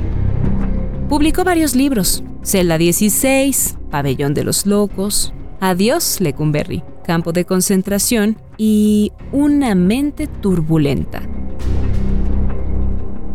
Publicó 1.10 1.44
varios 1.44 1.76
libros, 1.76 2.24
Celda 2.44 2.78
16, 2.78 3.80
Pabellón 3.90 4.36
de 4.36 4.44
los 4.44 4.68
Locos, 4.68 5.34
Adiós 5.60 6.22
Lecumberri, 6.22 6.84
Campo 7.04 7.34
de 7.34 7.46
Concentración 7.46 8.38
y 8.60 9.12
Una 9.32 9.74
mente 9.74 10.28
turbulenta. 10.28 11.24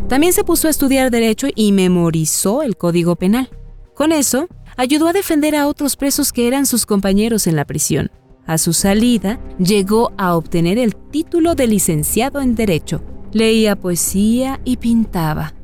También 0.09 0.33
se 0.33 0.45
puso 0.45 0.69
a 0.69 0.71
estudiar 0.71 1.11
derecho 1.11 1.49
y 1.53 1.73
memorizó 1.73 2.63
el 2.63 2.77
Código 2.77 3.17
Penal. 3.17 3.51
Con 3.93 4.13
eso, 4.13 4.47
ayudó 4.77 5.09
a 5.09 5.13
defender 5.13 5.57
a 5.57 5.67
otros 5.67 5.97
presos 5.97 6.33
que 6.33 6.47
eran 6.47 6.67
sus 6.67 6.87
compañeros 6.87 7.49
en 7.49 7.57
la 7.57 7.65
prisión. 7.65 8.13
A 8.47 8.57
su 8.59 8.73
salida, 8.73 9.41
llegó 9.59 10.13
a 10.17 10.37
obtener 10.37 10.79
el 10.79 10.95
título 10.95 11.57
de 11.57 11.67
licenciado 11.67 12.41
en 12.41 12.55
Derecho. 12.55 13.03
Leía 13.33 13.75
poesía 13.75 14.61
y 14.65 14.77
pintaba. 14.77 15.55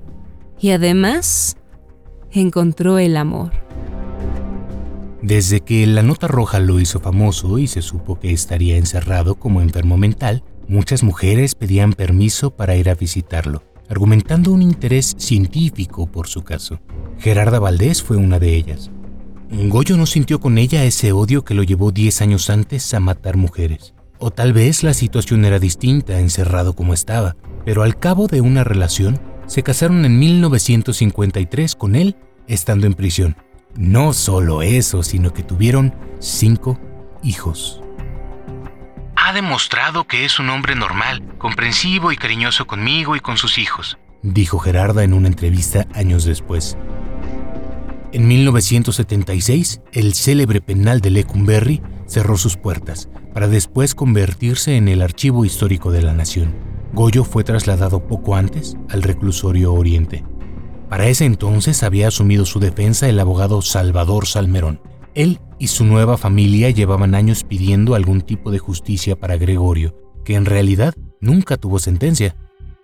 Y 0.59 0.71
además, 0.71 1.57
encontró 2.33 2.99
el 2.99 3.17
amor. 3.17 3.53
Desde 5.23 5.61
que 5.61 5.87
la 5.87 6.03
nota 6.03 6.29
roja 6.29 6.61
lo 6.61 6.81
hizo 6.81 6.99
famoso 7.01 7.59
y 7.59 7.67
se 7.67 7.83
supo 7.83 8.19
que 8.19 8.33
estaría 8.33 8.77
encerrado 8.77 9.35
como 9.35 9.61
enfermo 9.61 9.99
mental, 9.99 10.43
muchas 10.67 11.03
mujeres 11.03 11.55
pedían 11.55 11.93
permiso 11.93 12.53
para 12.53 12.77
ir 12.77 12.89
a 12.89 12.95
visitarlo, 12.95 13.63
argumentando 13.89 14.51
un 14.53 14.63
interés 14.63 15.15
científico 15.19 16.07
por 16.07 16.27
su 16.27 16.43
caso. 16.43 16.81
Gerarda 17.19 17.59
Valdés 17.59 18.03
fue 18.03 18.17
una 18.17 18.39
de 18.39 18.55
ellas. 18.55 18.91
Goyo 19.51 19.97
no 19.97 20.07
sintió 20.07 20.41
con 20.41 20.59
ella 20.59 20.85
ese 20.85 21.13
odio 21.13 21.45
que 21.45 21.55
lo 21.55 21.65
llevó 21.65 21.91
10 21.91 22.23
años 22.23 22.49
antes 22.51 22.95
a 22.95 23.01
matar 23.01 23.37
mujeres. 23.37 23.95
O 24.19 24.31
tal 24.31 24.53
vez 24.53 24.83
la 24.83 24.95
situación 24.95 25.45
era 25.45 25.59
distinta, 25.59 26.21
encerrado 26.21 26.75
como 26.75 26.95
estaba, 26.95 27.37
pero 27.65 27.83
al 27.83 27.99
cabo 27.99 28.27
de 28.27 28.41
una 28.41 28.65
relación, 28.65 29.19
se 29.51 29.65
casaron 29.65 30.05
en 30.05 30.17
1953 30.17 31.75
con 31.75 31.97
él 31.97 32.15
estando 32.47 32.87
en 32.87 32.95
prisión. 32.95 33.37
No 33.75 34.13
solo 34.13 34.63
eso, 34.63 35.03
sino 35.03 35.35
que 35.35 35.43
tuvieron 35.43 35.93
cinco 36.21 36.79
hijos. 37.25 37.83
Ha 39.17 39.33
demostrado 39.33 40.05
que 40.05 40.25
es 40.25 40.39
un 40.39 40.51
hombre 40.51 40.77
normal, 40.77 41.25
comprensivo 41.39 42.13
y 42.13 42.17
cariñoso 42.17 42.69
conmigo 42.69 43.17
y 43.17 43.21
con 43.21 43.39
sus 43.39 43.59
hijos, 43.59 43.99
dijo 44.23 44.61
Gerarda 44.61 45.03
en 45.03 45.15
una 45.15 45.27
entrevista 45.27 45.85
años 45.95 46.25
después. 46.25 46.77
En 48.13 48.29
1976, 48.29 49.81
el 49.93 50.15
célebre 50.15 50.61
penal 50.61 51.01
de 51.01 51.11
Lecumberri 51.11 51.83
cerró 52.07 52.37
sus 52.37 52.57
puertas, 52.57 53.09
para 53.35 53.49
después 53.49 53.97
convertirse 53.97 54.77
en 54.77 54.87
el 54.87 55.03
archivo 55.03 55.45
histórico 55.45 55.91
de 55.91 56.03
la 56.03 56.13
nación. 56.13 56.55
Goyo 56.93 57.25
fue 57.25 57.45
trasladado 57.45 58.07
poco 58.07 58.35
antes 58.35 58.77
al 58.89 59.03
reclusorio 59.03 59.73
Oriente. 59.73 60.25
Para 60.89 61.07
ese 61.07 61.25
entonces 61.25 61.85
había 61.85 62.09
asumido 62.09 62.45
su 62.45 62.59
defensa 62.59 63.09
el 63.09 63.21
abogado 63.21 63.63
Salvador 63.63 64.27
Salmerón. 64.27 64.81
Él 65.15 65.41
y 65.59 65.69
su 65.69 65.85
nueva 65.85 66.17
familia 66.17 66.71
llevaban 66.71 67.15
años 67.15 67.45
pidiendo 67.45 67.95
algún 67.95 68.23
tipo 68.23 68.51
de 68.51 68.59
justicia 68.59 69.15
para 69.15 69.37
Gregorio, 69.37 69.95
que 70.25 70.35
en 70.35 70.47
realidad 70.47 70.95
nunca 71.21 71.57
tuvo 71.57 71.79
sentencia. 71.79 72.35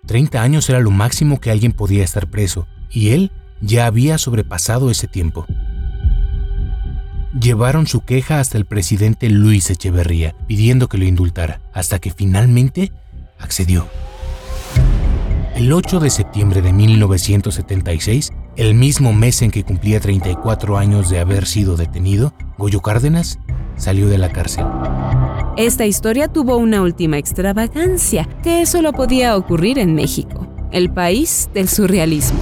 30 0.06 0.40
años 0.40 0.68
era 0.70 0.78
lo 0.78 0.92
máximo 0.92 1.40
que 1.40 1.50
alguien 1.50 1.72
podía 1.72 2.04
estar 2.04 2.30
preso, 2.30 2.68
y 2.90 3.10
él 3.10 3.32
ya 3.60 3.86
había 3.86 4.18
sobrepasado 4.18 4.90
ese 4.90 5.08
tiempo. 5.08 5.46
Llevaron 7.40 7.86
su 7.86 8.02
queja 8.02 8.40
hasta 8.40 8.56
el 8.56 8.66
presidente 8.66 9.28
Luis 9.30 9.68
Echeverría, 9.68 10.36
pidiendo 10.46 10.88
que 10.88 10.98
lo 10.98 11.04
indultara, 11.04 11.60
hasta 11.72 11.98
que 11.98 12.10
finalmente 12.10 12.92
accedió. 13.38 13.86
El 15.54 15.72
8 15.72 16.00
de 16.00 16.10
septiembre 16.10 16.60
de 16.60 16.72
1976, 16.72 18.30
el 18.56 18.74
mismo 18.74 19.14
mes 19.14 19.40
en 19.40 19.50
que 19.50 19.64
cumplía 19.64 20.00
34 20.00 20.76
años 20.76 21.08
de 21.08 21.18
haber 21.18 21.46
sido 21.46 21.76
detenido, 21.76 22.34
Goyo 22.58 22.82
Cárdenas 22.82 23.38
salió 23.76 24.08
de 24.08 24.18
la 24.18 24.30
cárcel. 24.30 24.66
Esta 25.56 25.86
historia 25.86 26.28
tuvo 26.28 26.58
una 26.58 26.82
última 26.82 27.16
extravagancia, 27.16 28.28
que 28.42 28.66
solo 28.66 28.92
podía 28.92 29.36
ocurrir 29.36 29.78
en 29.78 29.94
México, 29.94 30.46
el 30.72 30.90
país 30.90 31.48
del 31.54 31.68
surrealismo. 31.68 32.38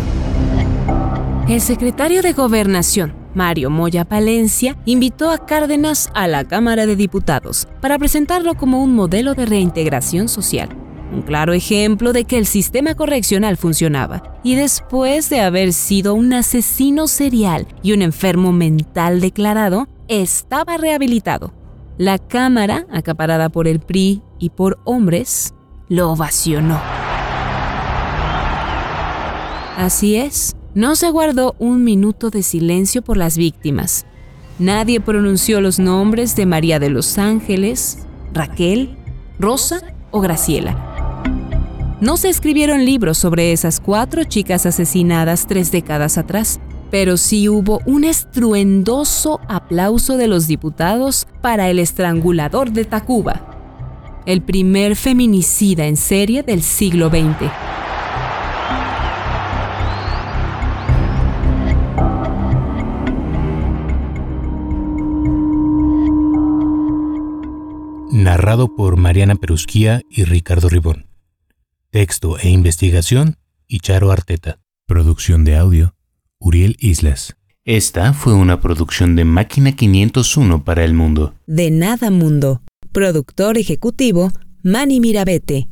El 1.49 1.61
secretario 1.61 2.23
de 2.23 2.33
Gobernación, 2.33 3.15
Mario 3.35 3.71
Moya 3.71 4.05
Palencia, 4.05 4.77
invitó 4.87 5.31
a 5.31 5.47
Cárdenas 5.47 6.11
a 6.15 6.27
la 6.27 6.45
Cámara 6.45 6.87
de 6.87 6.97
Diputados 6.97 7.69
para 7.81 7.99
presentarlo 7.99 8.57
como 8.57 8.83
un 8.83 8.95
modelo 8.95 9.35
de 9.35 9.47
reintegración 9.47 10.29
social. 10.29 10.84
Un 11.15 11.23
claro 11.23 11.53
ejemplo 11.53 12.13
de 12.13 12.25
que 12.25 12.39
el 12.39 12.47
sistema 12.47 12.97
correccional 12.97 13.57
funcionaba. 13.57 14.41
Y 14.43 14.57
después 14.57 15.31
de 15.31 15.41
haber 15.43 15.73
sido 15.73 16.15
un 16.15 16.33
asesino 16.33 17.07
serial 17.07 17.69
y 17.85 17.93
un 17.93 18.03
enfermo 18.03 18.53
mental 18.53 19.21
declarado, 19.21 19.87
estaba 20.09 20.77
rehabilitado. 20.77 21.55
La 21.99 22.19
Cámara, 22.19 22.87
acaparada 22.91 23.49
por 23.49 23.69
el 23.69 23.79
PRI 23.79 24.23
y 24.41 24.51
por 24.51 24.81
hombres, 24.83 25.55
lo 25.89 26.11
ovacionó. 26.11 26.81
Así 29.77 30.17
es, 30.17 30.57
no 30.75 30.97
se 30.97 31.11
guardó 31.11 31.55
un 31.61 31.85
minuto 31.85 32.31
de 32.31 32.43
silencio 32.43 33.03
por 33.03 33.17
las 33.17 33.39
víctimas. 33.39 34.05
Nadie 34.59 35.01
pronunció 35.01 35.61
los 35.61 35.79
nombres 35.79 36.35
de 36.35 36.47
María 36.47 36.81
de 36.81 36.91
los 36.91 37.19
Ángeles, 37.19 38.01
Raquel, 38.33 38.97
Rosa 39.39 39.81
o 40.11 40.21
Graciela. 40.21 40.94
No 42.05 42.19
se 42.19 42.29
escribieron 42.29 42.85
libros 42.85 43.17
sobre 43.17 43.53
esas 43.53 43.81
cuatro 43.81 44.25
chicas 44.25 44.67
asesinadas 44.67 45.47
tres 45.47 45.73
décadas 45.73 46.19
atrás, 46.19 46.61
pero 46.91 47.17
sí 47.17 47.49
hubo 47.49 47.81
un 47.87 48.05
estruendoso 48.05 49.41
aplauso 49.49 50.19
de 50.19 50.29
los 50.29 50.47
diputados 50.47 51.27
para 51.41 51.71
el 51.71 51.79
estrangulador 51.79 52.73
de 52.73 52.85
Tacuba, 52.85 54.21
el 54.27 54.43
primer 54.43 54.97
feminicida 54.97 55.87
en 55.87 55.97
serie 55.97 56.43
del 56.43 56.63
siglo 56.63 57.09
XX. 57.09 57.51
narrado 68.11 68.75
por 68.77 68.97
Mariana 68.97 69.35
Perusquía 69.37 70.03
y 70.09 70.25
Ricardo 70.25 70.69
Ribón. 70.69 71.14
Texto 71.95 72.41
e 72.41 72.49
investigación, 72.49 73.37
Icharo 73.69 74.11
Arteta. 74.11 74.59
Producción 74.85 75.45
de 75.45 75.55
audio, 75.55 75.95
Uriel 76.41 76.75
Islas. 76.81 77.37
Esta 77.65 78.13
fue 78.13 78.35
una 78.35 78.61
producción 78.61 79.15
de 79.15 79.25
Máquina 79.25 79.77
501 79.77 80.65
para 80.65 80.85
el 80.85 80.93
mundo. 80.93 81.35
De 81.47 81.71
Nada 81.71 82.11
Mundo. 82.11 82.63
Productor 82.91 83.59
ejecutivo, 83.59 84.33
Manny 84.65 84.99
Mirabete. 84.99 85.69